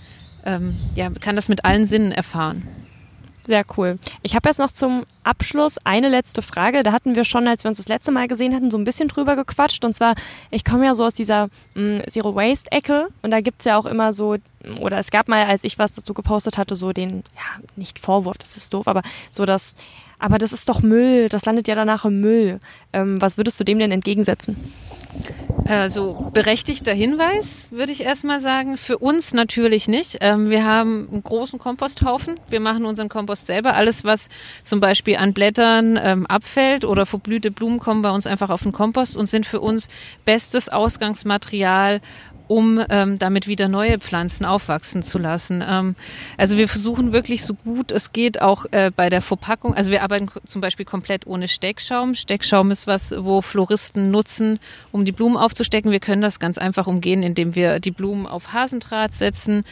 ähm, 0.45 0.77
ja, 0.95 1.11
kann 1.11 1.37
das 1.37 1.49
mit 1.49 1.65
allen 1.65 1.87
Sinnen 1.87 2.13
erfahren. 2.13 2.86
Sehr 3.47 3.65
cool. 3.77 3.99
Ich 4.23 4.35
habe 4.35 4.49
jetzt 4.49 4.59
noch 4.59 4.73
zum 4.73 5.07
Abschluss 5.23 5.77
eine 5.85 6.09
letzte 6.09 6.43
Frage. 6.43 6.83
Da 6.83 6.91
hatten 6.91 7.15
wir 7.15 7.25
schon, 7.25 7.47
als 7.47 7.63
wir 7.63 7.69
uns 7.69 7.79
das 7.79 7.87
letzte 7.87 8.11
Mal 8.11 8.27
gesehen 8.27 8.53
hatten, 8.53 8.73
so 8.73 8.79
ein 8.79 8.83
bisschen 8.83 9.07
drüber 9.07 9.37
gequatscht. 9.37 9.85
Und 9.85 9.95
zwar, 9.95 10.17
ich 10.51 10.65
komme 10.65 10.85
ja 10.85 10.97
so 10.97 11.05
aus 11.05 11.15
dieser 11.15 11.47
mm, 11.77 12.01
Zero 12.09 12.35
Waste 12.35 12.73
Ecke 12.73 13.07
und 13.23 13.31
da 13.31 13.41
gibt's 13.41 13.65
ja 13.65 13.79
auch 13.79 13.87
immer 13.87 14.13
so, 14.13 14.37
oder 14.81 14.99
es 14.99 15.13
gab 15.13 15.29
mal, 15.29 15.47
als 15.47 15.63
ich 15.63 15.79
was 15.79 15.93
dazu 15.93 16.13
gepostet 16.13 16.59
hatte, 16.59 16.75
so 16.75 16.91
den, 16.91 17.19
ja, 17.37 17.63
nicht 17.77 18.01
Vorwurf, 18.01 18.37
das 18.37 18.57
ist 18.57 18.75
doof, 18.75 18.89
aber 18.89 19.03
so 19.31 19.47
das, 19.47 19.77
aber 20.19 20.39
das 20.39 20.53
ist 20.53 20.69
doch 20.69 20.83
Müll, 20.83 21.29
das 21.29 21.45
landet 21.45 21.69
ja 21.69 21.77
danach 21.77 22.05
im 22.05 22.21
Müll. 22.21 22.59
Ähm, 22.93 23.21
was 23.23 23.37
würdest 23.37 23.61
du 23.61 23.65
dem 23.65 23.79
denn 23.79 23.93
entgegensetzen? 23.93 24.57
Also 25.69 26.31
berechtigter 26.33 26.93
Hinweis, 26.93 27.67
würde 27.71 27.93
ich 27.93 28.03
erstmal 28.03 28.41
sagen. 28.41 28.77
Für 28.77 28.99
uns 28.99 29.35
natürlich 29.35 29.89
nicht. 29.89 30.19
Ähm, 30.21 30.51
wir 30.51 30.65
haben 30.65 31.09
einen 31.11 31.23
großen 31.23 31.59
Komposthaufen. 31.59 32.37
Wir 32.49 32.61
machen 32.61 32.85
unseren 32.85 33.09
Kompost 33.09 33.47
selber. 33.47 33.75
Alles, 33.75 34.05
was 34.05 34.29
zum 34.63 34.81
Beispiel 34.81 35.17
an 35.17 35.33
Blättern 35.33 35.99
ähm, 36.03 36.27
abfällt 36.27 36.85
oder 36.85 37.07
verblühte 37.07 37.51
Blumen, 37.51 37.81
kommen 37.81 38.03
bei 38.03 38.11
uns 38.11 38.27
einfach 38.27 38.51
auf 38.51 38.63
den 38.63 38.73
Kompost 38.73 39.17
und 39.17 39.29
sind 39.29 39.47
für 39.47 39.61
uns 39.61 39.89
bestes 40.25 40.69
Ausgangsmaterial, 40.69 42.01
um 42.49 42.81
ähm, 42.89 43.19
damit 43.19 43.49
wieder 43.49 43.69
neue 43.69 43.99
Pflanzen 43.99 44.45
aufwachsen 44.45 45.03
zu 45.03 45.19
lassen. 45.19 45.65
Ähm, 45.67 45.97
also 46.37 46.57
wir 46.57 46.69
versuchen 46.69 47.13
wirklich 47.13 47.45
so 47.45 47.55
gut 47.55 47.93
es 47.97 48.13
geht 48.13 48.43
auch 48.43 48.67
äh, 48.73 48.91
bei 48.95 49.09
der 49.09 49.23
Verpackung. 49.23 49.75
Also 49.75 49.91
wir 49.91 50.03
arbeiten 50.03 50.29
zum 50.45 50.61
Beispiel 50.61 50.85
komplett 50.85 51.27
ohne 51.27 51.49
Steckschaum. 51.49 52.15
Steckschaum 52.15 52.71
ist 52.71 52.87
was, 52.87 53.15
wo 53.17 53.41
Floristen 53.41 54.11
nutzen, 54.11 54.61
um 54.93 55.05
die 55.05 55.13
Blumen 55.13 55.37
aufzustecken. 55.37 55.91
Wir 55.91 56.01
können 56.01 56.23
das 56.23 56.39
ganz 56.39 56.59
einfach 56.59 56.87
umgehen, 56.87 57.23
indem 57.23 57.55
wir 57.55 57.81
die 57.81 57.91
Blumen 57.91 58.27
auf 58.27 58.53
Hasendraht 58.53 59.15
setzen, 59.15 59.65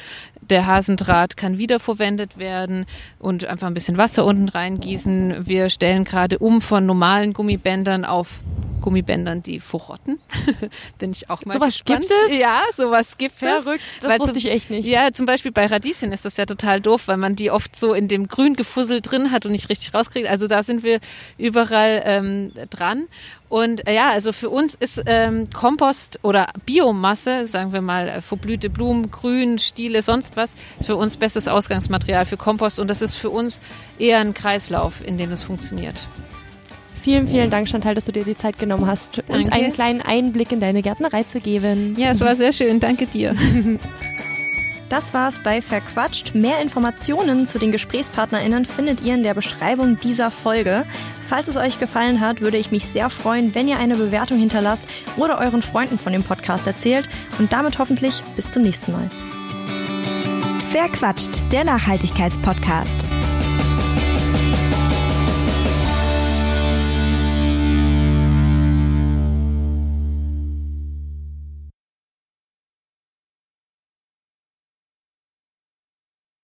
Der 0.51 0.67
Hasendraht 0.67 1.37
kann 1.37 1.59
wiederverwendet 1.59 2.39
werden 2.39 2.87
und 3.19 3.45
einfach 3.47 3.67
ein 3.67 3.75
bisschen 3.75 3.97
Wasser 3.97 4.25
unten 4.25 4.49
reingießen. 4.49 5.47
Wir 5.47 5.71
stellen 5.71 6.05
gerade 6.05 6.39
um 6.39 6.61
von 6.61 6.87
normalen 6.87 7.33
Gummibändern 7.33 8.05
auf 8.05 8.41
Gummibändern, 8.83 9.43
die 9.43 9.61
verrotten. 9.61 10.19
Bin 10.99 11.11
ich 11.13 11.31
auch 11.31 11.43
mal 11.47 11.55
sowas 11.55 11.73
gespannt. 11.85 12.01
gibt 12.01 12.13
es? 12.27 12.39
Ja, 12.39 12.61
sowas 12.77 13.17
gibt 13.17 13.35
Verrückt, 13.37 13.81
es. 13.95 14.01
das 14.01 14.11
Weil 14.11 14.19
wusste 14.19 14.33
zum- 14.35 14.39
ich 14.41 14.51
echt 14.51 14.69
nicht. 14.69 14.87
Ja, 14.87 15.11
zum 15.11 15.25
Beispiel 15.25 15.53
bei 15.53 15.65
Radieschen 15.67 16.13
ist 16.13 16.27
das 16.27 16.37
ja 16.37 16.45
total 16.45 16.83
doof, 16.83 17.05
weil 17.09 17.17
man 17.17 17.35
die 17.35 17.51
oft 17.51 17.75
so 17.77 17.95
in 17.95 18.09
dem 18.09 18.29
Grüngefussel 18.29 19.01
drin 19.01 19.31
hat 19.31 19.47
und 19.47 19.53
nicht 19.53 19.71
richtig 19.71 19.95
rauskriegt. 19.95 20.29
Also 20.29 20.49
da 20.49 20.63
sind 20.63 20.83
wir 20.83 21.01
überall 21.39 22.03
ähm, 22.05 22.53
dran. 22.69 23.07
Und 23.49 23.87
äh, 23.87 23.95
ja, 23.95 24.09
also 24.11 24.33
für 24.33 24.51
uns 24.51 24.75
ist 24.75 25.01
ähm, 25.07 25.49
Kompost 25.51 26.19
oder 26.23 26.49
Biomasse, 26.67 27.47
sagen 27.47 27.73
wir 27.73 27.83
mal 27.83 28.09
äh, 28.09 28.21
verblühte 28.21 28.69
Blumen, 28.69 29.11
Grün, 29.11 29.59
Stiele, 29.59 30.03
sonst 30.03 30.34
was, 30.37 30.55
ist 30.79 30.87
für 30.87 30.97
uns 30.97 31.17
bestes 31.17 31.49
Ausgangsmaterial 31.49 32.27
für 32.27 32.37
Kompost. 32.37 32.79
Und 32.79 32.91
das 32.91 33.03
ist 33.03 33.17
für 33.17 33.31
uns 33.31 33.61
eher 33.99 34.19
ein 34.19 34.35
Kreislauf, 34.35 35.05
in 35.05 35.19
dem 35.19 35.33
es 35.33 35.43
funktioniert. 35.43 36.09
Vielen, 37.03 37.29
vielen 37.29 37.51
Dank, 37.51 37.69
Chantal, 37.69 37.95
dass 37.95 38.05
du 38.05 38.13
dir 38.13 38.25
die 38.25 38.37
Zeit 38.37 38.59
genommen 38.59 38.87
hast, 38.87 39.19
uns 39.29 39.49
Danke. 39.49 39.53
einen 39.53 39.73
kleinen 39.75 40.01
Einblick 40.01 40.53
in 40.53 40.61
deine 40.61 40.81
Gärtnerei 40.81 41.25
zu 41.25 41.39
geben. 41.39 41.95
Ja, 41.99 42.11
es 42.11 42.21
war 42.21 42.35
sehr 42.35 42.51
schön. 42.51 42.81
Danke 42.81 43.07
dir. 43.07 43.35
Das 44.91 45.13
war's 45.15 45.41
bei 45.43 45.61
Verquatscht. 45.61 46.35
Mehr 46.35 46.61
Informationen 46.61 47.47
zu 47.47 47.59
den 47.59 47.73
GesprächspartnerInnen 47.73 48.65
findet 48.65 49.01
ihr 49.01 49.15
in 49.15 49.23
der 49.23 49.35
Beschreibung 49.35 49.99
dieser 49.99 50.31
Folge. 50.31 50.85
Falls 51.23 51.49
es 51.49 51.57
euch 51.57 51.81
gefallen 51.81 52.21
hat, 52.21 52.43
würde 52.43 52.59
ich 52.59 52.71
mich 52.71 52.87
sehr 52.87 53.11
freuen, 53.11 53.55
wenn 53.55 53.67
ihr 53.67 53.79
eine 53.79 53.97
Bewertung 53.97 54.39
hinterlasst 54.39 54.85
oder 55.17 55.39
euren 55.39 55.63
Freunden 55.63 55.99
von 55.99 56.13
dem 56.13 56.23
Podcast 56.23 56.67
erzählt 56.67 57.09
und 57.39 57.53
damit 57.53 57.79
hoffentlich 57.79 58.23
bis 58.37 58.51
zum 58.51 58.63
nächsten 58.63 58.93
Mal. 58.93 59.11
Verquatscht, 60.75 61.41
der 61.53 61.63
Nachhaltigkeitspodcast. 61.63 63.05